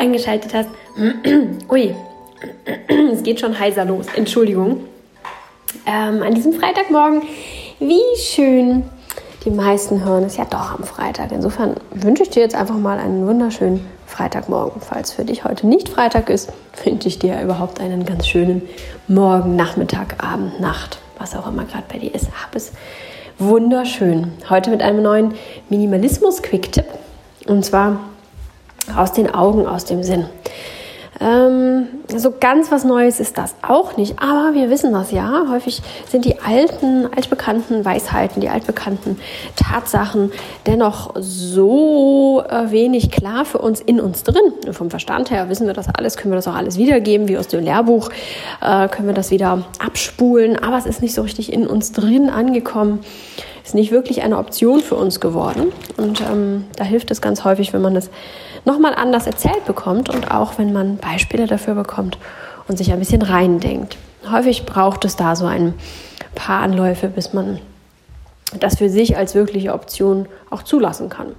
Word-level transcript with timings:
eingeschaltet 0.00 0.54
hast. 0.54 0.68
Ui, 1.70 1.94
es 3.12 3.22
geht 3.22 3.38
schon 3.38 3.58
heiser 3.58 3.84
los. 3.84 4.06
Entschuldigung. 4.16 4.84
Ähm, 5.86 6.22
an 6.22 6.34
diesem 6.34 6.52
Freitagmorgen, 6.52 7.22
wie 7.78 8.00
schön. 8.18 8.84
Die 9.44 9.50
meisten 9.50 10.04
hören 10.04 10.24
es 10.24 10.36
ja 10.36 10.44
doch 10.44 10.78
am 10.78 10.84
Freitag. 10.84 11.32
Insofern 11.32 11.76
wünsche 11.94 12.24
ich 12.24 12.30
dir 12.30 12.42
jetzt 12.42 12.54
einfach 12.54 12.76
mal 12.76 12.98
einen 12.98 13.26
wunderschönen 13.26 13.86
Freitagmorgen. 14.06 14.82
Falls 14.82 15.12
für 15.12 15.24
dich 15.24 15.44
heute 15.44 15.66
nicht 15.66 15.88
Freitag 15.88 16.28
ist, 16.28 16.52
wünsche 16.84 17.08
ich 17.08 17.18
dir 17.18 17.40
überhaupt 17.40 17.80
einen 17.80 18.04
ganz 18.04 18.26
schönen 18.26 18.62
Morgen, 19.08 19.56
Nachmittag, 19.56 20.22
Abend, 20.22 20.60
Nacht, 20.60 20.98
was 21.18 21.34
auch 21.34 21.46
immer 21.46 21.64
gerade 21.64 21.84
bei 21.90 21.98
dir 21.98 22.14
ist. 22.14 22.26
Hab 22.26 22.54
es 22.54 22.72
wunderschön. 23.38 24.32
Heute 24.50 24.68
mit 24.68 24.82
einem 24.82 25.02
neuen 25.02 25.34
Minimalismus-Quick-Tipp. 25.70 26.84
Und 27.46 27.64
zwar 27.64 28.09
aus 28.96 29.12
den 29.12 29.32
Augen, 29.32 29.66
aus 29.66 29.84
dem 29.84 30.02
Sinn. 30.02 30.26
Ähm, 31.22 31.86
so 32.08 32.32
ganz 32.40 32.70
was 32.70 32.84
Neues 32.84 33.20
ist 33.20 33.36
das 33.36 33.54
auch 33.60 33.98
nicht, 33.98 34.22
aber 34.22 34.54
wir 34.54 34.70
wissen 34.70 34.92
das 34.92 35.10
ja. 35.10 35.44
Häufig 35.50 35.82
sind 36.08 36.24
die 36.24 36.40
alten, 36.40 37.12
altbekannten 37.14 37.84
Weisheiten, 37.84 38.40
die 38.40 38.48
altbekannten 38.48 39.18
Tatsachen 39.54 40.32
dennoch 40.66 41.12
so 41.16 42.42
äh, 42.48 42.70
wenig 42.70 43.10
klar 43.10 43.44
für 43.44 43.58
uns 43.58 43.82
in 43.82 44.00
uns 44.00 44.22
drin. 44.22 44.72
Vom 44.72 44.88
Verstand 44.88 45.30
her 45.30 45.50
wissen 45.50 45.66
wir 45.66 45.74
das 45.74 45.88
alles, 45.94 46.16
können 46.16 46.32
wir 46.32 46.36
das 46.36 46.48
auch 46.48 46.54
alles 46.54 46.78
wiedergeben, 46.78 47.28
wie 47.28 47.36
aus 47.36 47.48
dem 47.48 47.62
Lehrbuch, 47.62 48.08
äh, 48.62 48.88
können 48.88 49.06
wir 49.06 49.14
das 49.14 49.30
wieder 49.30 49.64
abspulen, 49.78 50.56
aber 50.56 50.78
es 50.78 50.86
ist 50.86 51.02
nicht 51.02 51.14
so 51.14 51.20
richtig 51.20 51.52
in 51.52 51.66
uns 51.66 51.92
drin 51.92 52.30
angekommen 52.30 53.00
ist 53.64 53.74
nicht 53.74 53.90
wirklich 53.90 54.22
eine 54.22 54.38
Option 54.38 54.80
für 54.80 54.96
uns 54.96 55.20
geworden. 55.20 55.72
Und 55.96 56.20
ähm, 56.20 56.64
da 56.76 56.84
hilft 56.84 57.10
es 57.10 57.20
ganz 57.20 57.44
häufig, 57.44 57.72
wenn 57.72 57.82
man 57.82 57.94
das 57.94 58.10
nochmal 58.64 58.94
anders 58.94 59.26
erzählt 59.26 59.64
bekommt 59.64 60.08
und 60.08 60.30
auch 60.30 60.58
wenn 60.58 60.72
man 60.72 60.96
Beispiele 60.96 61.46
dafür 61.46 61.74
bekommt 61.74 62.18
und 62.68 62.76
sich 62.76 62.92
ein 62.92 62.98
bisschen 62.98 63.22
reindenkt. 63.22 63.96
Häufig 64.30 64.66
braucht 64.66 65.04
es 65.04 65.16
da 65.16 65.34
so 65.34 65.46
ein 65.46 65.74
paar 66.34 66.62
Anläufe, 66.62 67.08
bis 67.08 67.32
man 67.32 67.58
das 68.58 68.78
für 68.78 68.88
sich 68.88 69.16
als 69.16 69.34
wirkliche 69.34 69.72
Option 69.72 70.26
auch 70.50 70.62
zulassen 70.62 71.08
kann. 71.08 71.34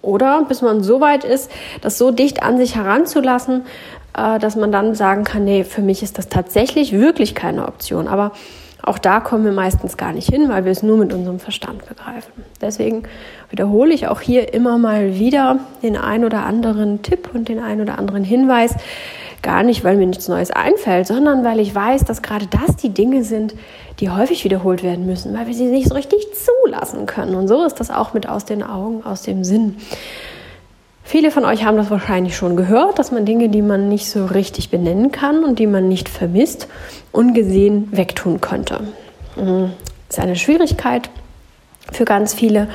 Oder 0.00 0.44
bis 0.48 0.62
man 0.62 0.82
so 0.82 1.00
weit 1.00 1.24
ist, 1.24 1.50
das 1.80 1.98
so 1.98 2.10
dicht 2.10 2.42
an 2.42 2.58
sich 2.58 2.74
heranzulassen, 2.74 3.62
äh, 4.16 4.38
dass 4.38 4.56
man 4.56 4.72
dann 4.72 4.94
sagen 4.94 5.24
kann, 5.24 5.44
nee, 5.44 5.64
für 5.64 5.82
mich 5.82 6.02
ist 6.02 6.18
das 6.18 6.28
tatsächlich 6.28 6.92
wirklich 6.92 7.34
keine 7.34 7.66
Option. 7.66 8.08
Aber 8.08 8.32
auch 8.82 8.98
da 8.98 9.20
kommen 9.20 9.44
wir 9.44 9.52
meistens 9.52 9.96
gar 9.96 10.12
nicht 10.12 10.28
hin, 10.28 10.48
weil 10.48 10.64
wir 10.64 10.72
es 10.72 10.82
nur 10.82 10.96
mit 10.96 11.12
unserem 11.12 11.38
Verstand 11.38 11.86
begreifen. 11.86 12.32
Deswegen 12.60 13.04
wiederhole 13.50 13.94
ich 13.94 14.08
auch 14.08 14.20
hier 14.20 14.52
immer 14.52 14.76
mal 14.76 15.18
wieder 15.18 15.60
den 15.82 15.96
ein 15.96 16.24
oder 16.24 16.44
anderen 16.44 17.02
Tipp 17.02 17.30
und 17.32 17.48
den 17.48 17.60
ein 17.60 17.80
oder 17.80 17.98
anderen 17.98 18.24
Hinweis. 18.24 18.74
Gar 19.40 19.62
nicht, 19.62 19.84
weil 19.84 19.96
mir 19.96 20.06
nichts 20.06 20.28
Neues 20.28 20.50
einfällt, 20.50 21.06
sondern 21.06 21.44
weil 21.44 21.60
ich 21.60 21.74
weiß, 21.74 22.04
dass 22.04 22.22
gerade 22.22 22.46
das 22.46 22.76
die 22.76 22.90
Dinge 22.90 23.24
sind, 23.24 23.54
die 24.00 24.10
häufig 24.10 24.44
wiederholt 24.44 24.82
werden 24.82 25.06
müssen, 25.06 25.36
weil 25.36 25.46
wir 25.46 25.54
sie 25.54 25.66
nicht 25.66 25.88
so 25.88 25.94
richtig 25.94 26.26
zulassen 26.34 27.06
können. 27.06 27.34
Und 27.34 27.48
so 27.48 27.64
ist 27.64 27.78
das 27.78 27.90
auch 27.90 28.14
mit 28.14 28.28
aus 28.28 28.44
den 28.44 28.62
Augen, 28.62 29.04
aus 29.04 29.22
dem 29.22 29.44
Sinn. 29.44 29.76
Viele 31.12 31.30
von 31.30 31.44
euch 31.44 31.66
haben 31.66 31.76
das 31.76 31.90
wahrscheinlich 31.90 32.34
schon 32.34 32.56
gehört, 32.56 32.98
dass 32.98 33.12
man 33.12 33.26
Dinge, 33.26 33.50
die 33.50 33.60
man 33.60 33.90
nicht 33.90 34.08
so 34.08 34.24
richtig 34.24 34.70
benennen 34.70 35.12
kann 35.12 35.44
und 35.44 35.58
die 35.58 35.66
man 35.66 35.86
nicht 35.86 36.08
vermisst, 36.08 36.68
ungesehen 37.12 37.88
wegtun 37.92 38.40
könnte. 38.40 38.80
Das 39.36 39.44
mhm. 39.44 39.72
ist 40.08 40.18
eine 40.18 40.36
Schwierigkeit 40.36 41.10
für 41.92 42.06
ganz 42.06 42.32
viele 42.32 42.66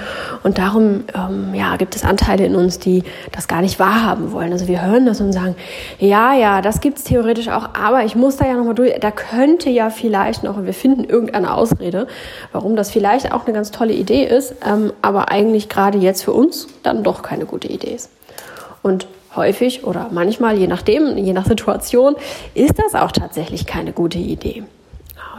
und 0.44 0.60
darum 0.60 1.06
ähm, 1.16 1.56
ja, 1.56 1.78
gibt 1.78 1.96
es 1.96 2.04
Anteile 2.04 2.46
in 2.46 2.56
uns, 2.56 2.78
die 2.78 3.02
das 3.32 3.48
gar 3.48 3.62
nicht 3.62 3.80
wahrhaben 3.80 4.32
wollen. 4.32 4.52
Also 4.52 4.68
wir 4.68 4.86
hören 4.86 5.08
das 5.08 5.20
und 5.20 5.34
sagen, 5.34 5.56
ja, 5.98 6.36
ja, 6.36 6.62
das 6.62 6.80
gibt 6.80 7.00
es 7.00 7.06
theoretisch 7.06 7.48
auch, 7.48 7.70
aber 7.74 8.04
ich 8.04 8.16
muss 8.16 8.38
da 8.38 8.46
ja 8.46 8.54
nochmal 8.54 8.76
durch, 8.76 8.94
da 9.00 9.10
könnte 9.10 9.72
ja 9.72 9.90
vielleicht 9.90 10.44
noch, 10.44 10.64
wir 10.64 10.76
finden 10.76 11.06
irgendeine 11.06 11.56
Ausrede, 11.56 12.06
warum 12.52 12.76
das 12.76 12.92
vielleicht 12.92 13.32
auch 13.32 13.46
eine 13.46 13.56
ganz 13.56 13.72
tolle 13.72 13.94
Idee 13.94 14.26
ist, 14.26 14.54
ähm, 14.64 14.94
aber 15.02 15.32
eigentlich 15.32 15.70
gerade 15.70 15.98
jetzt 15.98 16.24
für 16.24 16.34
uns 16.34 16.68
dann 16.84 17.04
doch 17.04 17.24
keine 17.24 17.48
gute 17.48 17.68
Idee 17.68 17.96
ist. 17.96 18.12
Und 18.88 19.06
häufig 19.36 19.84
oder 19.84 20.08
manchmal, 20.12 20.58
je 20.58 20.68
nachdem, 20.68 21.18
je 21.18 21.34
nach 21.34 21.46
Situation, 21.46 22.16
ist 22.54 22.76
das 22.80 22.96
auch 22.96 23.12
tatsächlich 23.12 23.66
keine 23.66 23.92
gute 23.92 24.18
Idee. 24.18 24.64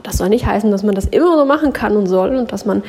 Das 0.03 0.19
soll 0.19 0.29
nicht 0.29 0.45
heißen, 0.45 0.71
dass 0.71 0.83
man 0.83 0.95
das 0.95 1.07
immer 1.07 1.39
so 1.39 1.47
machen 1.47 1.73
kann 1.73 1.97
und 1.97 2.07
soll 2.07 2.37
und 2.37 2.53
dass 2.53 2.67
man 2.67 2.83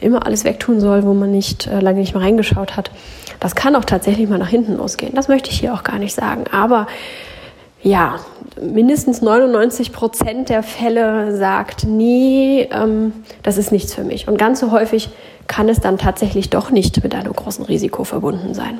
immer 0.00 0.24
alles 0.24 0.44
wegtun 0.44 0.80
soll, 0.80 1.02
wo 1.02 1.12
man 1.12 1.32
nicht 1.32 1.66
äh, 1.66 1.80
lange 1.80 1.98
nicht 1.98 2.14
mehr 2.14 2.22
reingeschaut 2.22 2.76
hat. 2.76 2.92
Das 3.40 3.56
kann 3.56 3.74
auch 3.74 3.84
tatsächlich 3.84 4.28
mal 4.28 4.38
nach 4.38 4.48
hinten 4.48 4.76
losgehen. 4.76 5.14
Das 5.14 5.26
möchte 5.26 5.50
ich 5.50 5.58
hier 5.58 5.74
auch 5.74 5.82
gar 5.82 5.98
nicht 5.98 6.14
sagen. 6.14 6.44
Aber 6.52 6.86
ja, 7.82 8.20
mindestens 8.62 9.20
99 9.20 9.92
Prozent 9.92 10.48
der 10.48 10.62
Fälle 10.62 11.36
sagt, 11.36 11.84
nee, 11.86 12.68
ähm, 12.72 13.12
das 13.42 13.58
ist 13.58 13.72
nichts 13.72 13.92
für 13.92 14.04
mich. 14.04 14.28
Und 14.28 14.38
ganz 14.38 14.60
so 14.60 14.70
häufig 14.70 15.10
kann 15.48 15.68
es 15.68 15.80
dann 15.80 15.98
tatsächlich 15.98 16.50
doch 16.50 16.70
nicht 16.70 17.02
mit 17.02 17.14
einem 17.16 17.32
großen 17.32 17.64
Risiko 17.64 18.04
verbunden 18.04 18.54
sein. 18.54 18.78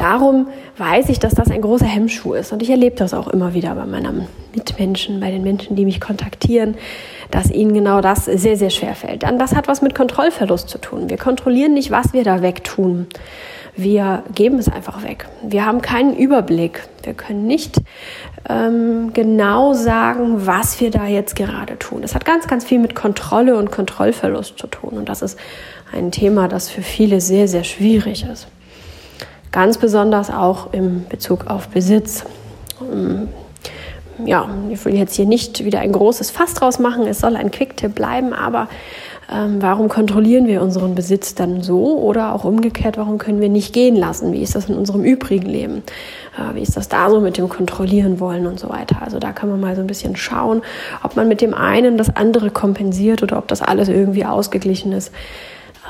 Darum 0.00 0.48
weiß 0.78 1.10
ich, 1.10 1.18
dass 1.18 1.34
das 1.34 1.50
ein 1.50 1.60
großer 1.60 1.84
Hemmschuh 1.84 2.32
ist. 2.32 2.54
Und 2.54 2.62
ich 2.62 2.70
erlebe 2.70 2.96
das 2.96 3.12
auch 3.12 3.28
immer 3.28 3.52
wieder 3.52 3.74
bei 3.74 3.84
meinen 3.84 4.26
Mitmenschen, 4.54 5.20
bei 5.20 5.30
den 5.30 5.42
Menschen, 5.42 5.76
die 5.76 5.84
mich 5.84 6.00
kontaktieren, 6.00 6.74
dass 7.30 7.50
ihnen 7.50 7.74
genau 7.74 8.00
das 8.00 8.24
sehr, 8.24 8.56
sehr 8.56 8.70
schwer 8.70 8.94
fällt. 8.94 9.24
Dann 9.24 9.38
das 9.38 9.54
hat 9.54 9.68
was 9.68 9.82
mit 9.82 9.94
Kontrollverlust 9.94 10.70
zu 10.70 10.78
tun. 10.78 11.10
Wir 11.10 11.18
kontrollieren 11.18 11.74
nicht, 11.74 11.90
was 11.90 12.14
wir 12.14 12.24
da 12.24 12.40
wegtun. 12.40 13.08
Wir 13.76 14.22
geben 14.34 14.58
es 14.58 14.70
einfach 14.70 15.04
weg. 15.04 15.28
Wir 15.42 15.66
haben 15.66 15.82
keinen 15.82 16.16
Überblick. 16.16 16.88
Wir 17.02 17.12
können 17.12 17.46
nicht 17.46 17.76
ähm, 18.48 19.12
genau 19.12 19.74
sagen, 19.74 20.46
was 20.46 20.80
wir 20.80 20.90
da 20.90 21.08
jetzt 21.08 21.36
gerade 21.36 21.78
tun. 21.78 22.00
Das 22.00 22.14
hat 22.14 22.24
ganz, 22.24 22.48
ganz 22.48 22.64
viel 22.64 22.78
mit 22.78 22.94
Kontrolle 22.94 23.58
und 23.58 23.70
Kontrollverlust 23.70 24.58
zu 24.58 24.66
tun. 24.66 24.94
Und 24.94 25.10
das 25.10 25.20
ist 25.20 25.38
ein 25.92 26.10
Thema, 26.10 26.48
das 26.48 26.70
für 26.70 26.82
viele 26.82 27.20
sehr, 27.20 27.48
sehr 27.48 27.64
schwierig 27.64 28.24
ist. 28.24 28.48
Ganz 29.52 29.78
besonders 29.78 30.30
auch 30.30 30.72
im 30.72 31.06
Bezug 31.08 31.46
auf 31.48 31.68
Besitz. 31.68 32.24
Ähm, 32.80 33.28
ja, 34.24 34.48
ich 34.70 34.84
will 34.84 34.94
jetzt 34.94 35.14
hier 35.14 35.26
nicht 35.26 35.64
wieder 35.64 35.80
ein 35.80 35.92
großes 35.92 36.30
Fass 36.30 36.54
draus 36.54 36.78
machen, 36.78 37.06
es 37.06 37.20
soll 37.20 37.36
ein 37.36 37.50
Quick-Tipp 37.50 37.94
bleiben, 37.94 38.32
aber 38.32 38.68
ähm, 39.32 39.56
warum 39.60 39.88
kontrollieren 39.88 40.46
wir 40.46 40.60
unseren 40.60 40.94
Besitz 40.94 41.34
dann 41.34 41.62
so 41.62 41.98
oder 41.98 42.34
auch 42.34 42.44
umgekehrt, 42.44 42.96
warum 42.96 43.18
können 43.18 43.40
wir 43.40 43.48
nicht 43.48 43.72
gehen 43.72 43.94
lassen? 43.96 44.32
Wie 44.32 44.42
ist 44.42 44.56
das 44.56 44.68
in 44.68 44.76
unserem 44.76 45.04
übrigen 45.04 45.48
Leben? 45.48 45.82
Äh, 46.36 46.54
wie 46.56 46.62
ist 46.62 46.76
das 46.76 46.88
da 46.88 47.10
so 47.10 47.20
mit 47.20 47.36
dem 47.36 47.48
Kontrollieren 47.48 48.18
wollen 48.18 48.46
und 48.46 48.58
so 48.58 48.68
weiter? 48.68 49.02
Also 49.02 49.18
da 49.18 49.32
kann 49.32 49.48
man 49.48 49.60
mal 49.60 49.76
so 49.76 49.82
ein 49.82 49.86
bisschen 49.86 50.16
schauen, 50.16 50.62
ob 51.02 51.16
man 51.16 51.28
mit 51.28 51.40
dem 51.40 51.54
einen 51.54 51.96
das 51.96 52.14
andere 52.14 52.50
kompensiert 52.50 53.22
oder 53.22 53.38
ob 53.38 53.46
das 53.46 53.62
alles 53.62 53.88
irgendwie 53.88 54.24
ausgeglichen 54.24 54.92
ist. 54.92 55.12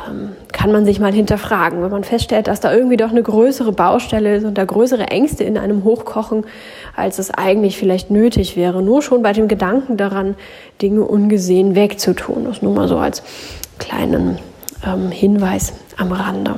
Ähm, 0.09 0.31
kann 0.53 0.73
man 0.73 0.85
sich 0.85 1.01
mal 1.01 1.13
hinterfragen, 1.13 1.83
wenn 1.83 1.91
man 1.91 2.05
feststellt, 2.05 2.47
dass 2.47 2.61
da 2.61 2.73
irgendwie 2.73 2.97
doch 2.97 3.11
eine 3.11 3.23
größere 3.23 3.73
Baustelle 3.73 4.37
ist 4.37 4.45
und 4.45 4.59
da 4.59 4.65
größere 4.65 5.09
Ängste 5.09 5.45
in 5.45 5.57
einem 5.57 5.85
hochkochen, 5.85 6.45
als 6.95 7.19
es 7.19 7.31
eigentlich 7.31 7.79
vielleicht 7.79 8.11
nötig 8.11 8.57
wäre. 8.57 8.83
Nur 8.83 9.03
schon 9.03 9.23
bei 9.23 9.33
dem 9.33 9.49
Gedanken 9.49 9.97
daran, 9.97 10.35
Dinge 10.83 11.03
ungesehen 11.03 11.75
wegzutun. 11.75 12.45
Das 12.45 12.63
nur 12.63 12.75
mal 12.75 12.89
so 12.89 12.99
als 12.99 13.23
kleinen 13.79 14.39
ähm, 14.87 15.11
Hinweis 15.11 15.73
am 15.97 16.13
Rande. 16.13 16.57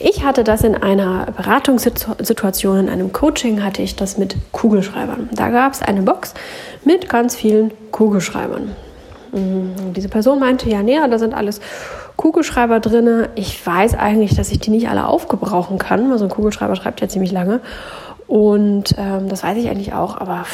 Ich 0.00 0.24
hatte 0.24 0.44
das 0.44 0.64
in 0.64 0.74
einer 0.74 1.26
Beratungssituation, 1.36 2.78
in 2.78 2.88
einem 2.88 3.12
Coaching 3.12 3.62
hatte 3.62 3.82
ich 3.82 3.96
das 3.96 4.18
mit 4.18 4.36
Kugelschreibern. 4.52 5.28
Da 5.32 5.50
gab 5.50 5.72
es 5.72 5.82
eine 5.82 6.02
Box 6.02 6.34
mit 6.84 7.08
ganz 7.08 7.36
vielen 7.36 7.72
Kugelschreibern. 7.90 8.74
Diese 9.94 10.08
Person 10.08 10.38
meinte, 10.38 10.68
ja, 10.68 10.82
nee, 10.82 10.98
da 11.10 11.18
sind 11.18 11.34
alles 11.34 11.60
Kugelschreiber 12.16 12.80
drin. 12.80 13.26
Ich 13.34 13.64
weiß 13.66 13.94
eigentlich, 13.94 14.36
dass 14.36 14.50
ich 14.50 14.60
die 14.60 14.70
nicht 14.70 14.88
alle 14.88 15.08
aufgebrauchen 15.08 15.78
kann. 15.78 16.12
Also 16.12 16.24
ein 16.24 16.30
Kugelschreiber 16.30 16.76
schreibt 16.76 17.00
ja 17.00 17.08
ziemlich 17.08 17.32
lange. 17.32 17.60
Und 18.26 18.94
ähm, 18.98 19.28
das 19.28 19.42
weiß 19.42 19.58
ich 19.58 19.68
eigentlich 19.68 19.92
auch, 19.92 20.16
aber 20.16 20.46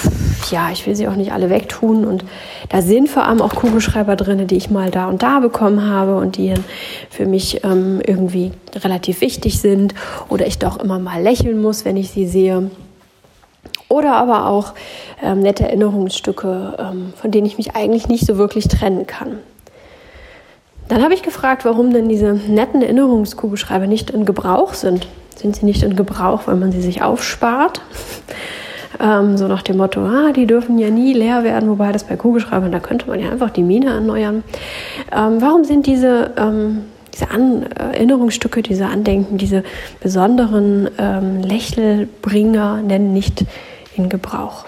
ja, 0.50 0.70
ich 0.72 0.86
will 0.86 0.96
sie 0.96 1.06
auch 1.06 1.14
nicht 1.14 1.32
alle 1.32 1.50
wegtun. 1.50 2.04
Und 2.04 2.24
da 2.68 2.82
sind 2.82 3.08
vor 3.08 3.24
allem 3.26 3.40
auch 3.40 3.54
Kugelschreiber 3.54 4.16
drin, 4.16 4.46
die 4.46 4.56
ich 4.56 4.70
mal 4.70 4.90
da 4.90 5.08
und 5.08 5.22
da 5.22 5.38
bekommen 5.38 5.88
habe 5.88 6.16
und 6.16 6.36
die 6.36 6.54
für 7.10 7.26
mich 7.26 7.62
ähm, 7.62 8.00
irgendwie 8.04 8.50
relativ 8.74 9.20
wichtig 9.20 9.60
sind 9.60 9.94
oder 10.28 10.46
ich 10.46 10.58
doch 10.58 10.80
immer 10.80 10.98
mal 10.98 11.22
lächeln 11.22 11.62
muss, 11.62 11.84
wenn 11.84 11.96
ich 11.96 12.10
sie 12.10 12.26
sehe. 12.26 12.70
Oder 13.90 14.14
aber 14.14 14.46
auch 14.46 14.74
ähm, 15.20 15.40
nette 15.40 15.64
Erinnerungsstücke, 15.64 16.76
ähm, 16.78 17.12
von 17.20 17.30
denen 17.32 17.46
ich 17.46 17.58
mich 17.58 17.74
eigentlich 17.74 18.08
nicht 18.08 18.24
so 18.24 18.38
wirklich 18.38 18.68
trennen 18.68 19.06
kann. 19.06 19.40
Dann 20.88 21.02
habe 21.02 21.12
ich 21.12 21.22
gefragt, 21.22 21.64
warum 21.64 21.92
denn 21.92 22.08
diese 22.08 22.32
netten 22.32 22.82
Erinnerungskugelschreiber 22.82 23.88
nicht 23.88 24.10
in 24.10 24.24
Gebrauch 24.24 24.74
sind. 24.74 25.08
Sind 25.36 25.56
sie 25.56 25.66
nicht 25.66 25.82
in 25.82 25.96
Gebrauch, 25.96 26.42
weil 26.46 26.54
man 26.54 26.70
sie 26.70 26.80
sich 26.80 27.02
aufspart? 27.02 27.80
ähm, 29.00 29.36
so 29.36 29.48
nach 29.48 29.62
dem 29.62 29.76
Motto, 29.76 30.00
ah, 30.02 30.30
die 30.32 30.46
dürfen 30.46 30.78
ja 30.78 30.90
nie 30.90 31.12
leer 31.12 31.42
werden, 31.42 31.68
wobei 31.68 31.90
das 31.90 32.04
bei 32.04 32.14
Kugelschreibern, 32.14 32.70
da 32.70 32.78
könnte 32.78 33.08
man 33.08 33.18
ja 33.18 33.30
einfach 33.30 33.50
die 33.50 33.64
Mine 33.64 33.90
erneuern. 33.90 34.44
Ähm, 35.12 35.40
warum 35.40 35.64
sind 35.64 35.86
diese 35.86 36.32
ähm, 36.36 36.82
diese 37.12 37.30
An 37.30 37.64
Erinnerungsstücke, 37.72 38.62
diese 38.62 38.86
Andenken, 38.86 39.36
diese 39.36 39.64
besonderen 40.00 40.88
ähm, 40.96 41.42
Lächelbringer 41.42 42.82
nennen 42.82 43.12
nicht 43.12 43.44
in 44.04 44.08
Gebrauch. 44.08 44.64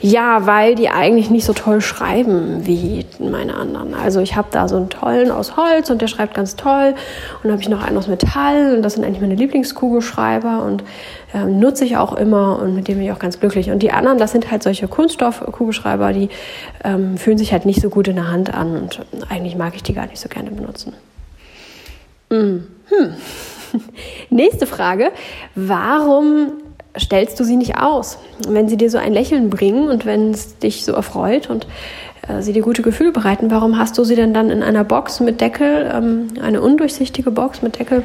Ja, 0.00 0.46
weil 0.46 0.74
die 0.74 0.88
eigentlich 0.88 1.30
nicht 1.30 1.44
so 1.44 1.52
toll 1.52 1.80
schreiben 1.80 2.66
wie 2.66 3.06
meine 3.20 3.54
anderen. 3.54 3.94
Also 3.94 4.20
ich 4.20 4.34
habe 4.34 4.48
da 4.50 4.66
so 4.66 4.76
einen 4.76 4.90
tollen 4.90 5.30
aus 5.30 5.56
Holz 5.56 5.90
und 5.90 6.02
der 6.02 6.08
schreibt 6.08 6.34
ganz 6.34 6.56
toll. 6.56 6.94
Und 7.36 7.44
dann 7.44 7.52
habe 7.52 7.62
ich 7.62 7.68
noch 7.68 7.82
einen 7.82 7.96
aus 7.96 8.08
Metall 8.08 8.74
und 8.74 8.82
das 8.82 8.94
sind 8.94 9.04
eigentlich 9.04 9.20
meine 9.20 9.36
Lieblingskugelschreiber 9.36 10.64
und 10.64 10.82
äh, 11.32 11.44
nutze 11.44 11.84
ich 11.84 11.96
auch 11.96 12.14
immer 12.14 12.58
und 12.60 12.74
mit 12.74 12.88
dem 12.88 12.96
bin 12.96 13.06
ich 13.06 13.12
auch 13.12 13.18
ganz 13.18 13.38
glücklich. 13.38 13.70
Und 13.70 13.80
die 13.80 13.92
anderen, 13.92 14.18
das 14.18 14.32
sind 14.32 14.50
halt 14.50 14.62
solche 14.62 14.88
Kunststoffkugelschreiber, 14.88 16.12
die 16.12 16.28
ähm, 16.82 17.16
fühlen 17.16 17.38
sich 17.38 17.52
halt 17.52 17.64
nicht 17.64 17.80
so 17.80 17.88
gut 17.88 18.08
in 18.08 18.16
der 18.16 18.30
Hand 18.30 18.52
an 18.52 18.76
und 18.76 19.00
eigentlich 19.28 19.56
mag 19.56 19.74
ich 19.76 19.82
die 19.82 19.94
gar 19.94 20.06
nicht 20.06 20.20
so 20.20 20.28
gerne 20.28 20.50
benutzen. 20.50 20.94
Mhm. 22.30 22.66
Hm. 22.88 23.14
Nächste 24.30 24.66
Frage. 24.66 25.12
Warum 25.54 26.61
stellst 26.98 27.38
du 27.40 27.44
sie 27.44 27.56
nicht 27.56 27.78
aus. 27.78 28.18
wenn 28.48 28.68
sie 28.68 28.76
dir 28.76 28.90
so 28.90 28.98
ein 28.98 29.12
Lächeln 29.12 29.50
bringen 29.50 29.88
und 29.88 30.04
wenn 30.04 30.30
es 30.30 30.58
dich 30.58 30.84
so 30.84 30.92
erfreut 30.92 31.48
und 31.48 31.66
äh, 32.28 32.42
sie 32.42 32.52
dir 32.52 32.62
gute 32.62 32.82
Gefühle 32.82 33.12
bereiten, 33.12 33.50
warum 33.50 33.78
hast 33.78 33.98
du 33.98 34.04
sie 34.04 34.14
denn 34.14 34.34
dann 34.34 34.50
in 34.50 34.62
einer 34.62 34.84
Box 34.84 35.20
mit 35.20 35.40
Deckel, 35.40 35.90
ähm, 35.92 36.28
eine 36.42 36.60
undurchsichtige 36.60 37.30
Box 37.30 37.62
mit 37.62 37.78
Deckel? 37.78 38.02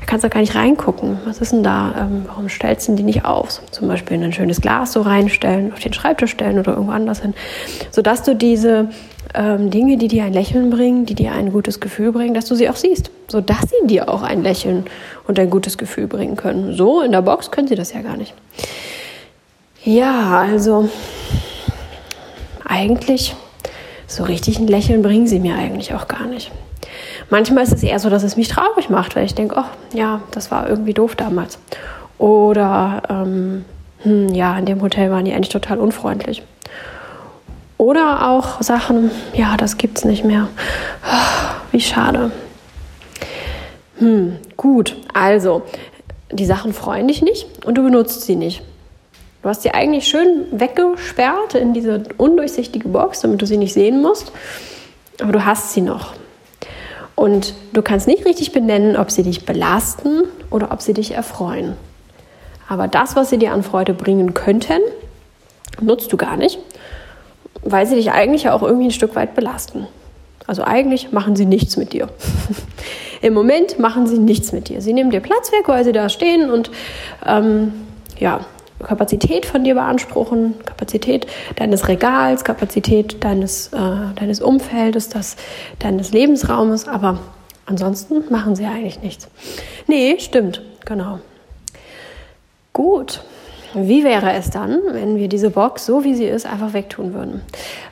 Da 0.00 0.06
kannst 0.06 0.24
du 0.24 0.28
gar 0.28 0.40
nicht 0.40 0.54
reingucken. 0.54 1.18
Was 1.24 1.40
ist 1.40 1.52
denn 1.52 1.62
da? 1.62 1.94
Ähm, 1.98 2.22
warum 2.26 2.48
stellst 2.48 2.88
du 2.88 2.94
die 2.94 3.02
nicht 3.02 3.24
aus? 3.24 3.62
Zum 3.70 3.88
Beispiel 3.88 4.16
in 4.16 4.24
ein 4.24 4.32
schönes 4.32 4.60
Glas 4.60 4.92
so 4.92 5.02
reinstellen, 5.02 5.72
auf 5.72 5.80
den 5.80 5.92
Schreibtisch 5.92 6.30
stellen 6.30 6.58
oder 6.58 6.72
irgendwo 6.72 6.92
anders 6.92 7.20
hin, 7.20 7.34
sodass 7.90 8.22
du 8.22 8.34
diese 8.34 8.88
ähm, 9.34 9.70
Dinge, 9.70 9.96
die 9.96 10.08
dir 10.08 10.24
ein 10.24 10.32
Lächeln 10.32 10.70
bringen, 10.70 11.06
die 11.06 11.14
dir 11.14 11.32
ein 11.32 11.52
gutes 11.52 11.80
Gefühl 11.80 12.12
bringen, 12.12 12.34
dass 12.34 12.46
du 12.46 12.54
sie 12.54 12.68
auch 12.68 12.76
siehst, 12.76 13.10
sodass 13.28 13.62
sie 13.62 13.86
dir 13.86 14.08
auch 14.08 14.22
ein 14.22 14.42
Lächeln 14.42 14.84
und 15.26 15.38
ein 15.38 15.50
gutes 15.50 15.78
Gefühl 15.78 16.06
bringen 16.06 16.36
können. 16.36 16.74
So 16.74 17.02
in 17.02 17.12
der 17.12 17.22
Box 17.22 17.50
können 17.50 17.68
sie 17.68 17.74
das 17.74 17.92
ja 17.92 18.02
gar 18.02 18.16
nicht. 18.16 18.34
Ja, 19.84 20.40
also 20.40 20.88
eigentlich 22.66 23.34
so 24.06 24.24
richtig 24.24 24.58
ein 24.58 24.66
Lächeln 24.66 25.02
bringen 25.02 25.26
sie 25.26 25.38
mir 25.38 25.54
eigentlich 25.54 25.94
auch 25.94 26.08
gar 26.08 26.26
nicht. 26.26 26.50
Manchmal 27.30 27.64
ist 27.64 27.72
es 27.72 27.82
eher 27.82 27.98
so, 27.98 28.10
dass 28.10 28.24
es 28.24 28.36
mich 28.36 28.48
traurig 28.48 28.90
macht, 28.90 29.14
weil 29.14 29.24
ich 29.24 29.34
denke, 29.34 29.54
oh 29.56 29.96
ja, 29.96 30.20
das 30.32 30.50
war 30.50 30.68
irgendwie 30.68 30.94
doof 30.94 31.14
damals. 31.14 31.58
Oder 32.18 33.02
ähm, 33.08 33.64
hm, 34.02 34.34
ja, 34.34 34.58
in 34.58 34.66
dem 34.66 34.82
Hotel 34.82 35.10
waren 35.10 35.24
die 35.24 35.32
eigentlich 35.32 35.50
total 35.50 35.78
unfreundlich. 35.78 36.42
Oder 37.80 38.28
auch 38.28 38.60
Sachen, 38.60 39.10
ja, 39.32 39.56
das 39.56 39.78
gibt's 39.78 40.04
nicht 40.04 40.22
mehr. 40.22 40.48
Wie 41.72 41.80
schade. 41.80 42.30
Hm, 43.96 44.36
gut, 44.58 44.98
also, 45.14 45.62
die 46.30 46.44
Sachen 46.44 46.74
freuen 46.74 47.08
dich 47.08 47.22
nicht 47.22 47.64
und 47.64 47.78
du 47.78 47.82
benutzt 47.82 48.20
sie 48.20 48.36
nicht. 48.36 48.60
Du 49.42 49.48
hast 49.48 49.62
sie 49.62 49.70
eigentlich 49.70 50.06
schön 50.06 50.44
weggesperrt 50.50 51.54
in 51.54 51.72
diese 51.72 52.02
undurchsichtige 52.18 52.86
Box, 52.86 53.20
damit 53.20 53.40
du 53.40 53.46
sie 53.46 53.56
nicht 53.56 53.72
sehen 53.72 54.02
musst. 54.02 54.30
Aber 55.22 55.32
du 55.32 55.46
hast 55.46 55.72
sie 55.72 55.80
noch. 55.80 56.12
Und 57.14 57.54
du 57.72 57.80
kannst 57.80 58.06
nicht 58.06 58.26
richtig 58.26 58.52
benennen, 58.52 58.94
ob 58.98 59.10
sie 59.10 59.22
dich 59.22 59.46
belasten 59.46 60.24
oder 60.50 60.70
ob 60.70 60.82
sie 60.82 60.92
dich 60.92 61.12
erfreuen. 61.12 61.78
Aber 62.68 62.88
das, 62.88 63.16
was 63.16 63.30
sie 63.30 63.38
dir 63.38 63.54
an 63.54 63.62
Freude 63.62 63.94
bringen 63.94 64.34
könnten, 64.34 64.82
nutzt 65.80 66.12
du 66.12 66.18
gar 66.18 66.36
nicht 66.36 66.58
weil 67.62 67.86
sie 67.86 67.96
dich 67.96 68.10
eigentlich 68.12 68.48
auch 68.48 68.62
irgendwie 68.62 68.86
ein 68.86 68.92
Stück 68.92 69.14
weit 69.16 69.34
belasten. 69.34 69.86
Also 70.46 70.64
eigentlich 70.64 71.12
machen 71.12 71.36
sie 71.36 71.46
nichts 71.46 71.76
mit 71.76 71.92
dir. 71.92 72.08
Im 73.22 73.34
Moment 73.34 73.78
machen 73.78 74.06
sie 74.06 74.18
nichts 74.18 74.52
mit 74.52 74.68
dir. 74.68 74.80
Sie 74.80 74.92
nehmen 74.92 75.10
dir 75.10 75.20
Platz 75.20 75.52
weg, 75.52 75.68
weil 75.68 75.84
sie 75.84 75.92
da 75.92 76.08
stehen 76.08 76.50
und 76.50 76.70
ähm, 77.26 77.72
ja, 78.18 78.40
Kapazität 78.82 79.46
von 79.46 79.62
dir 79.62 79.74
beanspruchen, 79.74 80.54
Kapazität 80.64 81.26
deines 81.56 81.88
Regals, 81.88 82.44
Kapazität 82.44 83.22
deines, 83.22 83.68
äh, 83.68 83.78
deines 84.16 84.40
Umfeldes, 84.40 85.08
das, 85.08 85.36
deines 85.78 86.12
Lebensraumes, 86.12 86.88
aber 86.88 87.18
ansonsten 87.66 88.24
machen 88.30 88.56
sie 88.56 88.64
eigentlich 88.64 89.02
nichts. 89.02 89.28
Nee, 89.86 90.16
stimmt, 90.18 90.62
genau. 90.84 91.20
Gut. 92.72 93.22
Wie 93.74 94.02
wäre 94.02 94.32
es 94.32 94.50
dann, 94.50 94.80
wenn 94.92 95.16
wir 95.16 95.28
diese 95.28 95.50
Box, 95.50 95.86
so 95.86 96.02
wie 96.02 96.14
sie 96.14 96.24
ist, 96.24 96.44
einfach 96.44 96.72
wegtun 96.72 97.14
würden? 97.14 97.40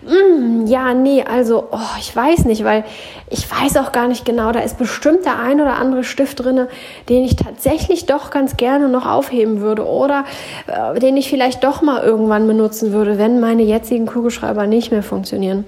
Mm, 0.03 0.67
ja, 0.67 0.93
nee, 0.93 1.23
also 1.23 1.69
oh, 1.71 1.97
ich 2.01 2.15
weiß 2.15 2.47
nicht, 2.47 2.65
weil 2.65 2.85
ich 3.31 3.49
weiß 3.51 3.77
auch 3.77 3.93
gar 3.93 4.09
nicht 4.09 4.25
genau, 4.25 4.51
da 4.51 4.61
ist 4.61 4.79
bestimmt 4.79 5.25
der 5.25 5.39
ein 5.39 5.61
oder 5.61 5.77
andere 5.77 6.03
Stift 6.03 6.45
drin, 6.45 6.67
den 7.09 7.25
ich 7.25 7.37
tatsächlich 7.37 8.07
doch 8.07 8.31
ganz 8.31 8.57
gerne 8.57 8.89
noch 8.89 9.07
aufheben 9.07 9.61
würde 9.61 9.87
oder 9.87 10.25
äh, 10.67 10.99
den 10.99 11.17
ich 11.17 11.29
vielleicht 11.29 11.63
doch 11.63 11.81
mal 11.81 12.03
irgendwann 12.03 12.47
benutzen 12.47 12.93
würde, 12.93 13.19
wenn 13.19 13.39
meine 13.39 13.63
jetzigen 13.63 14.07
Kugelschreiber 14.07 14.67
nicht 14.67 14.91
mehr 14.91 15.03
funktionieren. 15.03 15.65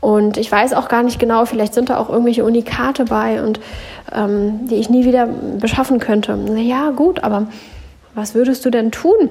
Und 0.00 0.36
ich 0.36 0.50
weiß 0.50 0.72
auch 0.74 0.88
gar 0.88 1.02
nicht 1.02 1.18
genau, 1.18 1.44
vielleicht 1.46 1.74
sind 1.74 1.90
da 1.90 1.98
auch 1.98 2.10
irgendwelche 2.10 2.44
Unikate 2.44 3.04
bei 3.04 3.42
und 3.42 3.60
ähm, 4.14 4.66
die 4.68 4.76
ich 4.76 4.90
nie 4.90 5.04
wieder 5.04 5.26
beschaffen 5.26 6.00
könnte. 6.00 6.36
Ja, 6.56 6.90
gut, 6.90 7.22
aber 7.22 7.46
was 8.16 8.34
würdest 8.34 8.64
du 8.64 8.70
denn 8.70 8.90
tun 8.90 9.30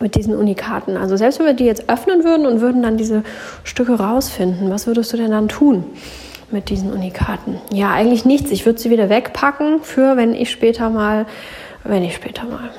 mit 0.00 0.14
diesen 0.14 0.36
Unikaten? 0.36 0.96
Also 0.96 1.16
selbst 1.16 1.38
wenn 1.38 1.46
wir 1.46 1.54
die 1.54 1.64
jetzt 1.64 1.88
öffnen 1.88 2.22
würden 2.22 2.46
und 2.46 2.60
würden 2.60 2.82
dann 2.82 2.96
diese 2.96 3.24
Stücke 3.64 3.94
rausfinden, 3.94 4.70
was 4.70 4.86
würdest 4.86 5.12
du 5.12 5.16
denn 5.16 5.32
dann 5.32 5.48
tun? 5.48 5.84
mit 6.52 6.70
diesen 6.70 6.92
Unikaten? 6.92 7.58
Ja, 7.72 7.90
eigentlich 7.90 8.24
nichts. 8.24 8.52
Ich 8.52 8.66
würde 8.66 8.78
sie 8.78 8.88
wieder 8.88 9.08
wegpacken 9.08 9.82
für, 9.82 10.16
wenn 10.16 10.32
ich 10.32 10.48
später 10.48 10.90
mal, 10.90 11.26
wenn 11.82 12.04
ich 12.04 12.14
später 12.14 12.44
mal. 12.44 12.70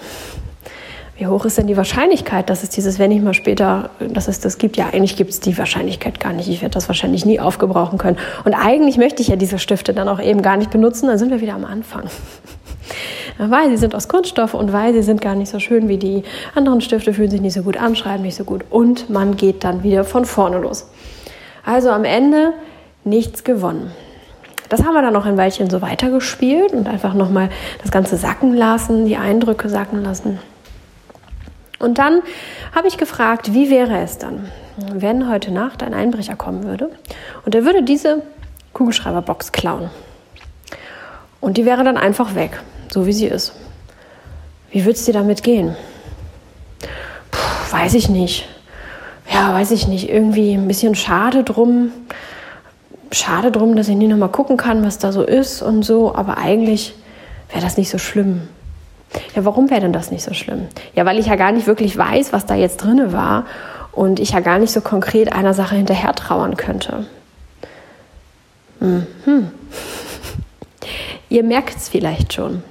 Wie 1.17 1.27
hoch 1.27 1.43
ist 1.43 1.57
denn 1.57 1.67
die 1.67 1.75
Wahrscheinlichkeit, 1.75 2.49
dass 2.49 2.63
es 2.63 2.69
dieses, 2.69 2.97
wenn 2.97 3.11
ich 3.11 3.21
mal 3.21 3.33
später, 3.33 3.89
dass 3.99 4.29
es 4.29 4.39
das 4.39 4.57
gibt? 4.57 4.77
Ja, 4.77 4.87
eigentlich 4.93 5.17
gibt 5.17 5.31
es 5.31 5.41
die 5.41 5.57
Wahrscheinlichkeit 5.57 6.21
gar 6.21 6.31
nicht. 6.31 6.47
Ich 6.47 6.61
werde 6.61 6.75
das 6.75 6.87
wahrscheinlich 6.87 7.25
nie 7.25 7.41
aufgebrauchen 7.41 7.97
können. 7.97 8.17
Und 8.45 8.53
eigentlich 8.53 8.97
möchte 8.97 9.21
ich 9.21 9.27
ja 9.27 9.35
diese 9.35 9.59
Stifte 9.59 9.93
dann 9.93 10.07
auch 10.07 10.21
eben 10.21 10.41
gar 10.41 10.55
nicht 10.55 10.71
benutzen. 10.71 11.07
Dann 11.07 11.17
sind 11.17 11.31
wir 11.31 11.41
wieder 11.41 11.55
am 11.55 11.65
Anfang 11.65 12.03
weil 13.37 13.69
sie 13.69 13.77
sind 13.77 13.95
aus 13.95 14.07
Kunststoff 14.07 14.53
und 14.53 14.73
weil 14.73 14.93
sie 14.93 15.01
sind 15.01 15.21
gar 15.21 15.35
nicht 15.35 15.49
so 15.49 15.59
schön 15.59 15.87
wie 15.87 15.97
die 15.97 16.23
anderen 16.55 16.81
Stifte, 16.81 17.13
fühlen 17.13 17.29
sich 17.29 17.41
nicht 17.41 17.53
so 17.53 17.63
gut 17.63 17.77
an, 17.77 17.95
schreiben 17.95 18.23
nicht 18.23 18.35
so 18.35 18.43
gut 18.43 18.65
und 18.69 19.09
man 19.09 19.37
geht 19.37 19.63
dann 19.63 19.83
wieder 19.83 20.03
von 20.03 20.25
vorne 20.25 20.59
los. 20.59 20.89
Also 21.65 21.89
am 21.89 22.03
Ende 22.03 22.53
nichts 23.03 23.43
gewonnen. 23.43 23.91
Das 24.69 24.83
haben 24.83 24.93
wir 24.93 25.01
dann 25.01 25.13
noch 25.13 25.25
ein 25.25 25.37
Weilchen 25.37 25.69
so 25.69 25.81
weitergespielt 25.81 26.73
und 26.73 26.87
einfach 26.87 27.13
nochmal 27.13 27.49
das 27.81 27.91
Ganze 27.91 28.17
sacken 28.17 28.53
lassen, 28.53 29.05
die 29.05 29.15
Eindrücke 29.15 29.69
sacken 29.69 30.03
lassen. 30.03 30.39
Und 31.79 31.99
dann 31.99 32.21
habe 32.75 32.87
ich 32.87 32.97
gefragt, 32.97 33.53
wie 33.53 33.69
wäre 33.69 33.99
es 33.99 34.17
dann, 34.17 34.49
wenn 34.93 35.29
heute 35.29 35.51
Nacht 35.51 35.83
ein 35.83 35.93
Einbrecher 35.93 36.35
kommen 36.35 36.63
würde 36.63 36.89
und 37.45 37.55
er 37.55 37.63
würde 37.63 37.83
diese 37.83 38.23
Kugelschreiberbox 38.73 39.51
klauen. 39.51 39.89
Und 41.39 41.57
die 41.57 41.65
wäre 41.65 41.83
dann 41.83 41.97
einfach 41.97 42.35
weg 42.35 42.59
so 42.93 43.05
wie 43.05 43.13
sie 43.13 43.27
ist. 43.27 43.53
Wie 44.71 44.85
wird 44.85 44.97
es 44.97 45.05
dir 45.05 45.13
damit 45.13 45.43
gehen? 45.43 45.75
Puh, 47.31 47.71
weiß 47.71 47.93
ich 47.93 48.09
nicht. 48.09 48.47
Ja, 49.31 49.53
weiß 49.53 49.71
ich 49.71 49.87
nicht. 49.87 50.09
Irgendwie 50.09 50.53
ein 50.53 50.67
bisschen 50.67 50.95
schade 50.95 51.43
drum. 51.43 51.91
Schade 53.11 53.51
drum, 53.51 53.75
dass 53.75 53.87
ich 53.87 53.95
nie 53.95 54.07
noch 54.07 54.17
mal 54.17 54.27
gucken 54.27 54.57
kann, 54.57 54.85
was 54.85 54.97
da 54.97 55.11
so 55.11 55.23
ist 55.23 55.61
und 55.61 55.83
so. 55.83 56.13
Aber 56.13 56.37
eigentlich 56.37 56.93
wäre 57.49 57.61
das 57.61 57.77
nicht 57.77 57.89
so 57.89 57.97
schlimm. 57.97 58.47
Ja, 59.35 59.45
warum 59.45 59.69
wäre 59.69 59.81
denn 59.81 59.93
das 59.93 60.11
nicht 60.11 60.23
so 60.23 60.33
schlimm? 60.33 60.67
Ja, 60.93 61.05
weil 61.05 61.17
ich 61.17 61.27
ja 61.27 61.35
gar 61.35 61.51
nicht 61.51 61.67
wirklich 61.67 61.97
weiß, 61.97 62.33
was 62.33 62.45
da 62.45 62.55
jetzt 62.55 62.77
drinne 62.77 63.13
war 63.13 63.45
und 63.93 64.19
ich 64.19 64.31
ja 64.31 64.41
gar 64.41 64.59
nicht 64.59 64.71
so 64.71 64.81
konkret 64.81 65.31
einer 65.31 65.53
Sache 65.53 65.75
hinterher 65.75 66.13
trauern 66.13 66.57
könnte. 66.57 67.05
Mhm. 68.79 69.07
Ihr 71.29 71.43
merkt 71.43 71.77
es 71.77 71.89
vielleicht 71.89 72.33
schon. 72.33 72.63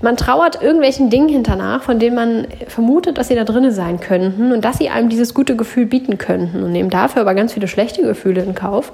Man 0.00 0.16
trauert 0.16 0.62
irgendwelchen 0.62 1.10
Dingen 1.10 1.28
hinternach, 1.28 1.82
von 1.82 1.98
denen 1.98 2.16
man 2.16 2.46
vermutet, 2.68 3.18
dass 3.18 3.28
sie 3.28 3.34
da 3.34 3.44
drinnen 3.44 3.72
sein 3.72 4.00
könnten 4.00 4.52
und 4.52 4.64
dass 4.64 4.78
sie 4.78 4.90
einem 4.90 5.08
dieses 5.08 5.32
gute 5.32 5.56
Gefühl 5.56 5.86
bieten 5.86 6.18
könnten 6.18 6.62
und 6.62 6.72
nehmen 6.72 6.90
dafür 6.90 7.22
aber 7.22 7.34
ganz 7.34 7.54
viele 7.54 7.68
schlechte 7.68 8.02
Gefühle 8.02 8.42
in 8.42 8.54
Kauf, 8.54 8.92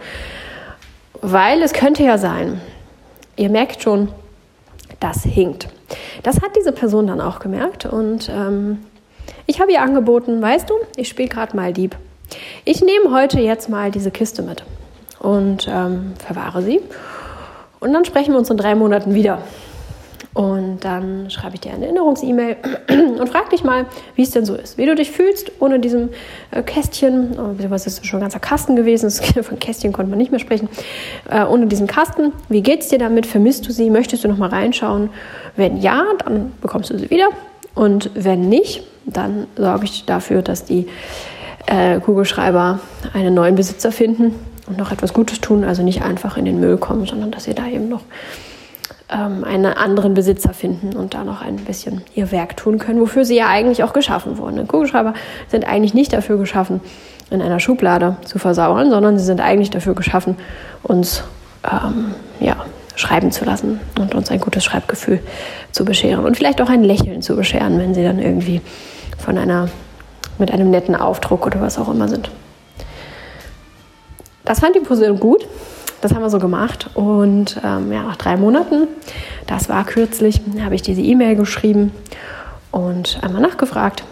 weil 1.20 1.62
es 1.62 1.72
könnte 1.72 2.02
ja 2.04 2.18
sein. 2.18 2.60
Ihr 3.36 3.50
merkt 3.50 3.82
schon, 3.82 4.08
das 5.00 5.24
hinkt. 5.24 5.68
Das 6.22 6.36
hat 6.36 6.56
diese 6.56 6.72
Person 6.72 7.08
dann 7.08 7.20
auch 7.20 7.40
gemerkt 7.40 7.86
und 7.86 8.30
ähm, 8.32 8.78
ich 9.46 9.60
habe 9.60 9.72
ihr 9.72 9.82
angeboten, 9.82 10.40
weißt 10.40 10.70
du, 10.70 10.74
ich 10.96 11.08
spiele 11.08 11.28
gerade 11.28 11.56
mal 11.56 11.72
Dieb. 11.72 11.96
Ich 12.64 12.80
nehme 12.82 13.14
heute 13.14 13.40
jetzt 13.40 13.68
mal 13.68 13.90
diese 13.90 14.10
Kiste 14.10 14.42
mit 14.42 14.62
und 15.18 15.68
ähm, 15.68 16.12
verwahre 16.24 16.62
sie 16.62 16.80
und 17.80 17.92
dann 17.92 18.04
sprechen 18.04 18.32
wir 18.32 18.38
uns 18.38 18.48
in 18.50 18.56
drei 18.56 18.76
Monaten 18.76 19.14
wieder. 19.14 19.38
Und 20.34 20.80
dann 20.80 21.28
schreibe 21.30 21.56
ich 21.56 21.60
dir 21.60 21.72
eine 21.72 21.84
Erinnerungs-E-Mail 21.84 22.56
und 23.20 23.28
frage 23.28 23.50
dich 23.50 23.64
mal, 23.64 23.84
wie 24.14 24.22
es 24.22 24.30
denn 24.30 24.46
so 24.46 24.54
ist, 24.54 24.78
wie 24.78 24.86
du 24.86 24.94
dich 24.94 25.10
fühlst 25.10 25.52
ohne 25.60 25.78
diesem 25.78 26.08
äh, 26.52 26.62
Kästchen, 26.62 27.38
oh, 27.38 27.54
was 27.68 27.86
ist 27.86 28.06
schon 28.06 28.20
ein 28.20 28.22
ganzer 28.22 28.40
Kasten 28.40 28.74
gewesen, 28.74 29.10
von 29.42 29.58
Kästchen 29.58 29.92
konnte 29.92 30.08
man 30.08 30.18
nicht 30.18 30.30
mehr 30.30 30.40
sprechen, 30.40 30.70
äh, 31.30 31.44
ohne 31.44 31.66
diesen 31.66 31.86
Kasten. 31.86 32.32
Wie 32.48 32.62
geht 32.62 32.80
es 32.80 32.88
dir 32.88 32.98
damit? 32.98 33.26
Vermisst 33.26 33.68
du 33.68 33.72
sie? 33.72 33.90
Möchtest 33.90 34.24
du 34.24 34.28
noch 34.28 34.38
mal 34.38 34.48
reinschauen? 34.48 35.10
Wenn 35.56 35.76
ja, 35.76 36.04
dann 36.24 36.52
bekommst 36.62 36.88
du 36.90 36.98
sie 36.98 37.10
wieder. 37.10 37.28
Und 37.74 38.10
wenn 38.14 38.48
nicht, 38.48 38.84
dann 39.04 39.46
sorge 39.56 39.84
ich 39.84 40.06
dafür, 40.06 40.40
dass 40.40 40.64
die 40.64 40.86
äh, 41.66 42.00
Kugelschreiber 42.00 42.80
einen 43.12 43.34
neuen 43.34 43.54
Besitzer 43.54 43.92
finden 43.92 44.34
und 44.66 44.78
noch 44.78 44.92
etwas 44.92 45.12
Gutes 45.12 45.40
tun, 45.40 45.64
also 45.64 45.82
nicht 45.82 46.02
einfach 46.02 46.38
in 46.38 46.46
den 46.46 46.58
Müll 46.58 46.78
kommen, 46.78 47.06
sondern 47.06 47.30
dass 47.30 47.44
sie 47.44 47.54
da 47.54 47.66
eben 47.66 47.88
noch 47.88 48.02
ähm, 49.12 49.44
einen 49.44 49.66
anderen 49.66 50.14
Besitzer 50.14 50.54
finden 50.54 50.96
und 50.96 51.14
da 51.14 51.24
noch 51.24 51.42
ein 51.42 51.56
bisschen 51.56 52.02
ihr 52.14 52.32
Werk 52.32 52.56
tun 52.56 52.78
können, 52.78 53.00
wofür 53.00 53.24
sie 53.24 53.36
ja 53.36 53.48
eigentlich 53.48 53.82
auch 53.84 53.92
geschaffen 53.92 54.38
wurden. 54.38 54.66
Kugelschreiber 54.66 55.14
sind 55.48 55.66
eigentlich 55.66 55.94
nicht 55.94 56.12
dafür 56.12 56.38
geschaffen, 56.38 56.80
in 57.30 57.42
einer 57.42 57.60
Schublade 57.60 58.16
zu 58.24 58.38
versauern, 58.38 58.90
sondern 58.90 59.18
sie 59.18 59.24
sind 59.24 59.40
eigentlich 59.40 59.70
dafür 59.70 59.94
geschaffen, 59.94 60.36
uns 60.82 61.24
ähm, 61.64 62.14
ja, 62.40 62.56
schreiben 62.94 63.32
zu 63.32 63.44
lassen 63.44 63.80
und 63.98 64.14
uns 64.14 64.30
ein 64.30 64.40
gutes 64.40 64.64
Schreibgefühl 64.64 65.20
zu 65.72 65.84
bescheren 65.84 66.24
und 66.24 66.36
vielleicht 66.36 66.60
auch 66.60 66.68
ein 66.68 66.84
Lächeln 66.84 67.22
zu 67.22 67.36
bescheren, 67.36 67.78
wenn 67.78 67.94
sie 67.94 68.02
dann 68.02 68.18
irgendwie 68.18 68.60
von 69.18 69.38
einer 69.38 69.68
mit 70.38 70.50
einem 70.50 70.70
netten 70.70 70.96
Aufdruck 70.96 71.46
oder 71.46 71.60
was 71.60 71.78
auch 71.78 71.88
immer 71.88 72.08
sind. 72.08 72.30
Das 74.44 74.60
fand 74.60 74.74
die 74.74 74.80
Person 74.80 75.20
gut. 75.20 75.46
Das 76.02 76.12
haben 76.12 76.20
wir 76.20 76.30
so 76.30 76.40
gemacht. 76.40 76.90
Und 76.94 77.60
ähm, 77.64 77.92
ja, 77.92 78.02
nach 78.02 78.16
drei 78.16 78.36
Monaten, 78.36 78.88
das 79.46 79.68
war 79.68 79.84
kürzlich, 79.84 80.40
habe 80.60 80.74
ich 80.74 80.82
diese 80.82 81.00
E-Mail 81.00 81.36
geschrieben 81.36 81.92
und 82.72 83.20
einmal 83.22 83.40
nachgefragt. 83.40 84.02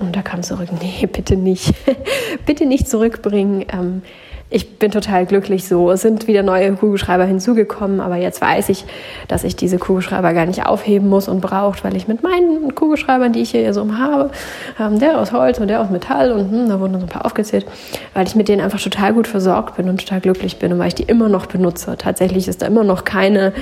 Und 0.00 0.14
da 0.14 0.22
kam 0.22 0.42
zurück, 0.42 0.68
nee, 0.82 1.06
bitte 1.06 1.36
nicht. 1.36 1.72
bitte 2.46 2.66
nicht 2.66 2.88
zurückbringen. 2.88 3.64
Ähm, 3.72 4.02
ich 4.48 4.78
bin 4.78 4.92
total 4.92 5.26
glücklich 5.26 5.66
so. 5.66 5.90
Es 5.90 6.02
sind 6.02 6.28
wieder 6.28 6.44
neue 6.44 6.72
Kugelschreiber 6.72 7.24
hinzugekommen, 7.24 8.00
aber 8.00 8.16
jetzt 8.16 8.40
weiß 8.40 8.68
ich, 8.68 8.84
dass 9.26 9.42
ich 9.42 9.56
diese 9.56 9.78
Kugelschreiber 9.78 10.32
gar 10.34 10.46
nicht 10.46 10.64
aufheben 10.66 11.08
muss 11.08 11.26
und 11.26 11.40
braucht, 11.40 11.82
weil 11.82 11.96
ich 11.96 12.06
mit 12.06 12.22
meinen 12.22 12.74
Kugelschreibern, 12.74 13.32
die 13.32 13.40
ich 13.40 13.50
hier 13.50 13.74
so 13.74 13.86
habe, 13.96 14.30
ähm, 14.78 15.00
der 15.00 15.18
aus 15.18 15.32
Holz 15.32 15.58
und 15.58 15.66
der 15.66 15.80
aus 15.80 15.90
Metall 15.90 16.30
und 16.30 16.50
hm, 16.50 16.68
da 16.68 16.78
wurden 16.78 16.94
so 16.94 17.00
ein 17.00 17.08
paar 17.08 17.26
aufgezählt, 17.26 17.66
weil 18.14 18.26
ich 18.26 18.36
mit 18.36 18.48
denen 18.48 18.60
einfach 18.60 18.80
total 18.80 19.14
gut 19.14 19.26
versorgt 19.26 19.76
bin 19.76 19.88
und 19.88 20.00
total 20.00 20.20
glücklich 20.20 20.58
bin 20.58 20.72
und 20.72 20.78
weil 20.78 20.88
ich 20.88 20.94
die 20.94 21.04
immer 21.04 21.28
noch 21.28 21.46
benutze. 21.46 21.96
Tatsächlich 21.98 22.46
ist 22.46 22.62
da 22.62 22.66
immer 22.66 22.84
noch 22.84 23.04
keine, 23.04 23.52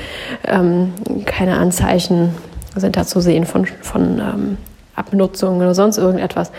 ähm, 0.46 0.92
keine 1.24 1.56
Anzeichen 1.56 2.34
sind 2.76 2.96
da 2.96 3.04
zu 3.04 3.20
sehen 3.20 3.46
von, 3.46 3.66
von 3.80 4.18
ähm, 4.18 4.58
Abnutzung 4.96 5.58
oder 5.58 5.74
sonst 5.74 5.96
irgendetwas. 5.96 6.50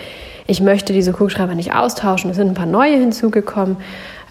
Ich 0.48 0.62
möchte 0.62 0.94
diese 0.94 1.12
Kugelschreiber 1.12 1.56
nicht 1.56 1.74
austauschen. 1.74 2.30
Es 2.30 2.38
sind 2.38 2.50
ein 2.50 2.54
paar 2.54 2.66
neue 2.68 2.98
hinzugekommen. 2.98 3.78